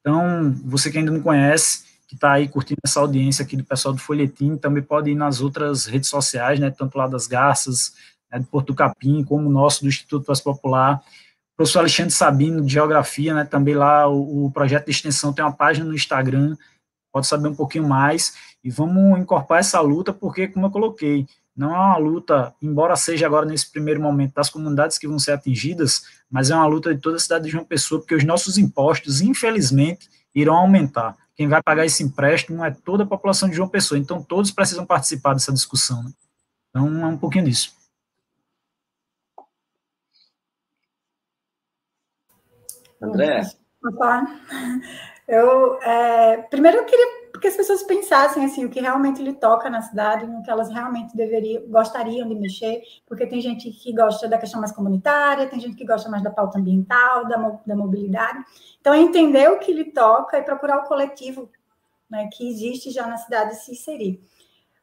[0.00, 3.94] Então, você que ainda não conhece, que está aí curtindo essa audiência aqui do pessoal
[3.94, 7.94] do Folhetim, também pode ir nas outras redes sociais, né, tanto lá das Garças,
[8.30, 10.96] né, do Porto Capim, como o nosso do Instituto Voz Popular.
[11.54, 15.44] O professor Alexandre Sabino, de Geografia, né, também lá o, o, projeto de extensão tem
[15.44, 16.56] uma página no Instagram,
[17.12, 21.74] pode saber um pouquinho mais, e vamos incorporar essa luta, porque, como eu coloquei, não
[21.74, 26.02] é uma luta, embora seja agora nesse primeiro momento das comunidades que vão ser atingidas,
[26.30, 29.20] mas é uma luta de toda a cidade de João Pessoa, porque os nossos impostos,
[29.20, 33.98] infelizmente, irão aumentar quem vai pagar esse empréstimo é toda a população de João Pessoa.
[33.98, 36.02] Então, todos precisam participar dessa discussão.
[36.02, 36.10] Né?
[36.68, 37.74] Então, é um pouquinho disso.
[43.00, 43.40] André?
[45.26, 49.70] Eu, é, primeiro, eu queria que as pessoas pensassem assim, o que realmente lhe toca
[49.70, 54.28] na cidade, no que elas realmente deveriam, gostariam de mexer, porque tem gente que gosta
[54.28, 58.44] da questão mais comunitária, tem gente que gosta mais da pauta ambiental, da, da mobilidade.
[58.80, 61.50] Então, é entender o que lhe toca e procurar o coletivo
[62.10, 64.20] né, que existe já na cidade se inserir.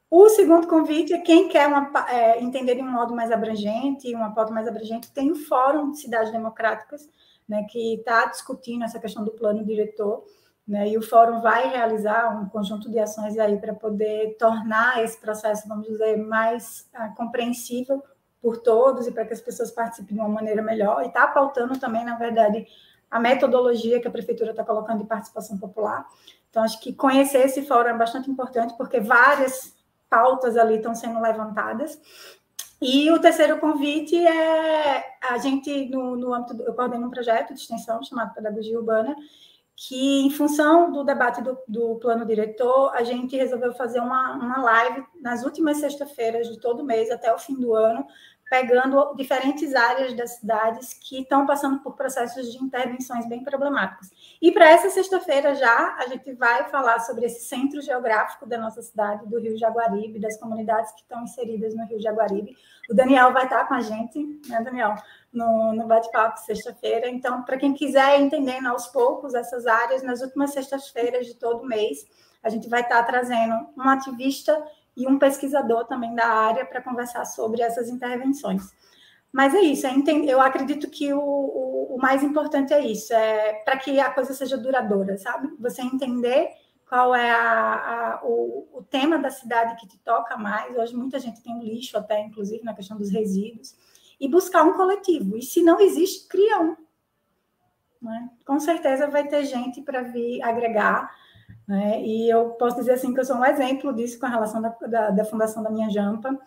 [0.09, 4.33] O segundo convite é quem quer uma, é, entender de um modo mais abrangente, uma
[4.33, 7.09] pauta mais abrangente, tem o Fórum de Cidades Democráticas,
[7.47, 10.23] né, que está discutindo essa questão do plano diretor,
[10.67, 10.89] né?
[10.89, 15.67] E o fórum vai realizar um conjunto de ações aí para poder tornar esse processo,
[15.67, 18.03] vamos dizer, mais ah, compreensível
[18.41, 21.03] por todos e para que as pessoas participem de uma maneira melhor.
[21.03, 22.67] E está pautando também, na verdade,
[23.09, 26.05] a metodologia que a prefeitura está colocando de participação popular.
[26.49, 29.73] Então, acho que conhecer esse fórum é bastante importante, porque várias
[30.09, 31.99] pautas ali estão sendo levantadas.
[32.81, 37.59] E o terceiro convite é a gente, no, no âmbito, eu coordeno um projeto de
[37.59, 39.15] extensão chamado Pedagogia Urbana,
[39.79, 44.59] que, em função do debate do, do, plano diretor, a gente resolveu fazer uma, uma
[44.59, 48.03] live nas últimas sexta-feiras de todo mês, até o fim do ano,
[48.49, 54.09] pegando diferentes áreas das cidades que estão passando por processos de intervenções bem problemáticos.
[54.41, 58.81] E para essa sexta-feira já, a gente vai falar sobre esse centro geográfico da nossa
[58.81, 62.55] cidade, do Rio Jaguaribe, das comunidades que estão inseridas no Rio Jaguaribe.
[62.89, 64.95] O Daniel vai estar com a gente, né, Daniel,
[65.37, 67.07] no, no bate-papo sexta-feira.
[67.07, 72.05] Então, para quem quiser entendendo aos poucos essas áreas, nas últimas sextas-feiras de todo mês,
[72.43, 74.61] a gente vai estar trazendo um ativista
[74.95, 78.63] e um pesquisador também da área para conversar sobre essas intervenções.
[79.31, 83.13] Mas é isso, é entender, eu acredito que o, o, o, mais importante é isso,
[83.13, 85.49] é para que a coisa seja duradoura, sabe?
[85.59, 86.49] Você entender
[86.87, 87.73] qual é a,
[88.15, 90.75] a, o, o, tema da cidade que te toca mais.
[90.75, 93.75] Hoje muita gente tem lixo até, inclusive, na questão dos resíduos,
[94.19, 95.37] e buscar um coletivo.
[95.37, 96.75] E se não existe, cria um.
[98.01, 98.29] Né?
[98.45, 101.11] Com certeza vai ter gente para vir agregar
[101.67, 102.01] né?
[102.01, 104.69] E eu posso dizer assim que eu sou um exemplo disso com a relação da,
[104.87, 106.39] da, da fundação da minha Jampa.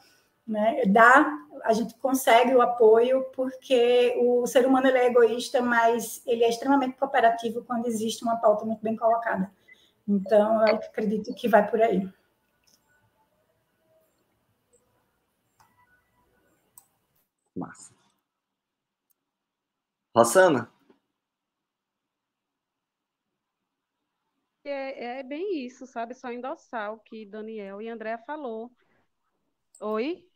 [0.46, 0.82] Né?
[0.86, 1.30] Dá,
[1.62, 6.48] a gente consegue o apoio porque o ser humano ele é egoísta, mas ele é
[6.48, 9.50] extremamente cooperativo quando existe uma pauta muito bem colocada.
[10.08, 12.08] Então, eu acredito que vai por aí.
[17.60, 17.92] Massa.
[20.14, 20.70] Rossana?
[24.64, 26.14] É, é bem isso, sabe?
[26.14, 28.70] Só endossar o que Daniel e André falou.
[29.80, 30.26] Oi?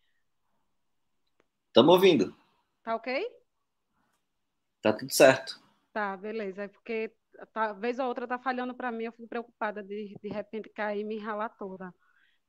[1.68, 2.34] Estamos ouvindo.
[2.82, 3.26] Tá ok?
[4.82, 5.58] Tá tudo certo.
[5.92, 6.64] Tá, beleza.
[6.64, 7.14] É porque
[7.52, 11.04] talvez a outra tá falhando para mim, eu fico preocupada de de repente cair e
[11.04, 11.92] me ralar toda.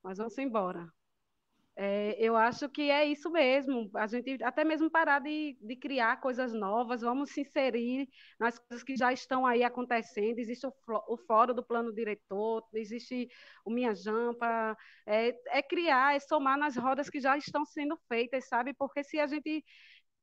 [0.04, 0.92] Mas vamos embora.
[1.78, 3.90] É, eu acho que é isso mesmo.
[3.96, 8.08] A gente até mesmo parar de, de criar coisas novas, vamos se inserir
[8.40, 10.40] nas coisas que já estão aí acontecendo.
[10.40, 10.74] Existe o,
[11.10, 13.28] o fórum do plano diretor, existe
[13.66, 14.78] o Minha Jampa.
[15.06, 18.74] É, é criar, é somar nas rodas que já estão sendo feitas, sabe?
[18.74, 19.64] Porque se a gente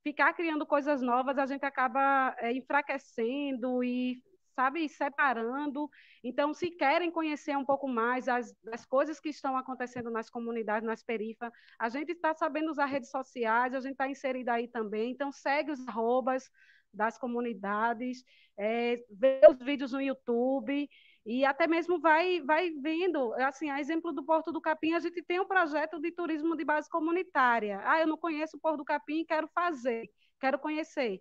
[0.02, 4.22] ficar criando coisas novas, a gente acaba é, enfraquecendo e
[4.54, 5.88] sabe, separando.
[6.22, 10.86] Então, se querem conhecer um pouco mais as, as coisas que estão acontecendo nas comunidades,
[10.86, 15.10] nas perifas, a gente está sabendo usar redes sociais, a gente está inserido aí também.
[15.10, 16.50] Então, segue os arrobas
[16.92, 18.22] das comunidades,
[18.58, 20.88] é, vê os vídeos no YouTube
[21.24, 25.22] e até mesmo vai, vai vendo, assim, a exemplo do Porto do Capim, a gente
[25.22, 27.80] tem um projeto de turismo de base comunitária.
[27.84, 30.10] Ah, eu não conheço o Porto do Capim, quero fazer,
[30.40, 31.20] quero conhecer.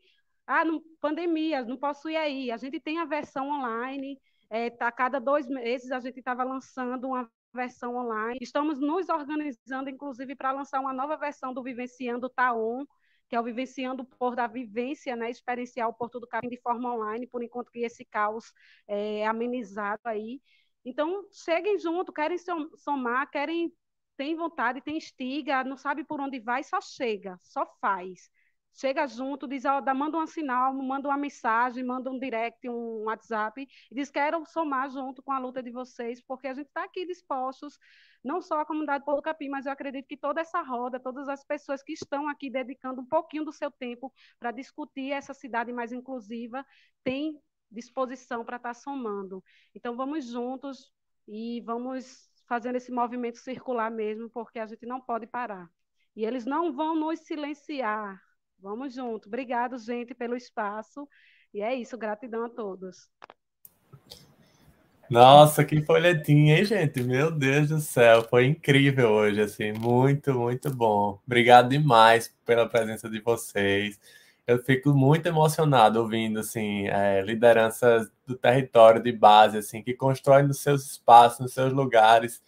[0.52, 2.52] Ah, não, pandemia, não posso ir aí.
[2.52, 4.20] A gente tem a versão online,
[4.50, 8.38] é, tá, cada dois meses a gente estava lançando uma versão online.
[8.42, 12.86] Estamos nos organizando, inclusive, para lançar uma nova versão do Vivenciando Taon,
[13.30, 16.94] que é o Vivenciando por da Vivência, né, experienciar o Porto do Capim de forma
[16.94, 18.52] online, por enquanto que esse caos
[18.88, 20.42] é amenizado aí.
[20.84, 22.38] Então, cheguem junto, querem
[22.76, 23.72] somar, querem,
[24.18, 28.30] tem vontade, tem estiga, não sabe por onde vai, só chega, só faz
[28.74, 33.68] chega junto, diz, ó, manda um sinal, manda uma mensagem, manda um direct, um WhatsApp,
[33.92, 37.06] e diz, quero somar junto com a luta de vocês, porque a gente está aqui
[37.06, 37.78] dispostos,
[38.24, 41.44] não só a comunidade Polo Capim, mas eu acredito que toda essa roda, todas as
[41.44, 45.92] pessoas que estão aqui dedicando um pouquinho do seu tempo para discutir essa cidade mais
[45.92, 46.66] inclusiva,
[47.04, 47.40] têm
[47.72, 49.44] disposição para estar tá somando.
[49.74, 50.92] Então, vamos juntos
[51.28, 55.70] e vamos fazendo esse movimento circular mesmo, porque a gente não pode parar.
[56.16, 58.22] E eles não vão nos silenciar,
[58.62, 59.28] Vamos junto.
[59.28, 61.08] Obrigado, gente, pelo espaço.
[61.54, 63.10] E é isso, gratidão a todos.
[65.10, 67.04] Nossa, que folhetinha, hein, gente?
[67.04, 71.20] Meu Deus do céu, foi incrível hoje, assim, muito, muito bom.
[71.26, 74.00] Obrigado demais pela presença de vocês.
[74.48, 80.48] Eu fico muito emocionado ouvindo, assim, é, lideranças do território de base, assim, que constroem
[80.48, 82.42] nos seus espaços, nos seus lugares,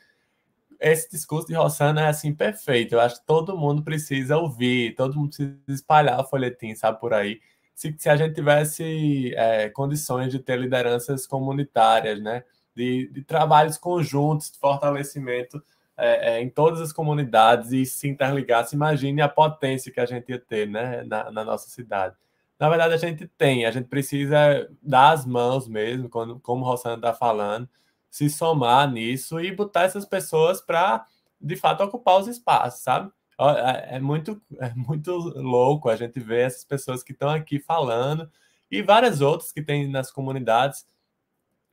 [0.83, 2.93] esse discurso de Rossana é assim perfeito.
[2.93, 7.13] Eu acho que todo mundo precisa ouvir, todo mundo precisa espalhar o folhetim, sabe, por
[7.13, 7.39] aí.
[7.73, 12.43] Se, se a gente tivesse é, condições de ter lideranças comunitárias, né,
[12.75, 15.63] de, de trabalhos conjuntos, de fortalecimento
[15.95, 20.29] é, é, em todas as comunidades e se interligasse, imagine a potência que a gente
[20.29, 22.15] ia ter, né, na, na nossa cidade.
[22.59, 26.95] Na verdade, a gente tem, a gente precisa dar as mãos mesmo, quando, como Rossana
[26.95, 27.69] está falando,
[28.13, 31.03] se somar nisso e botar essas pessoas para,
[31.41, 33.11] de fato, ocupar os espaços, sabe?
[33.39, 38.29] É, é muito, é muito louco a gente ver essas pessoas que estão aqui falando
[38.69, 40.85] e várias outras que tem nas comunidades,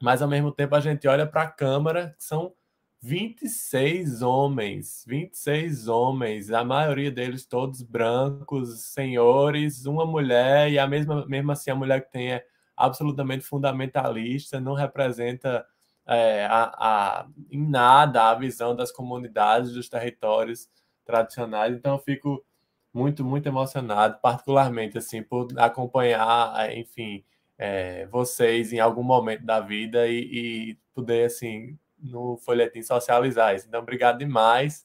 [0.00, 2.54] mas ao mesmo tempo a gente olha para a Câmara, que são
[3.02, 11.26] 26 homens, 26 homens, a maioria deles todos brancos, senhores, uma mulher, e a mesma,
[11.26, 15.66] mesmo assim a mulher que tem é absolutamente fundamentalista, não representa
[16.10, 20.68] é, a, a, em nada a visão das comunidades, dos territórios
[21.04, 21.76] tradicionais.
[21.76, 22.44] Então, eu fico
[22.92, 27.24] muito, muito emocionado, particularmente assim, por acompanhar, enfim,
[27.56, 33.68] é, vocês em algum momento da vida e, e poder, assim, no folhetim socializar isso.
[33.68, 34.84] Então, obrigado demais.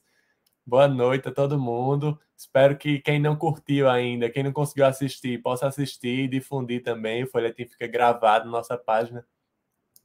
[0.64, 2.16] Boa noite a todo mundo.
[2.36, 7.24] Espero que quem não curtiu ainda, quem não conseguiu assistir, possa assistir e difundir também.
[7.24, 9.26] O folhetim fica gravado na nossa página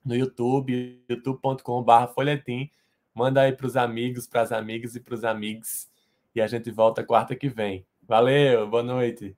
[0.04, 2.70] no YouTube, youtube.com.br folhetim.
[3.14, 5.90] Manda aí para os amigos, para as amigas e para os amigos.
[6.34, 7.86] E a gente volta quarta que vem.
[8.08, 9.36] Valeu, boa noite.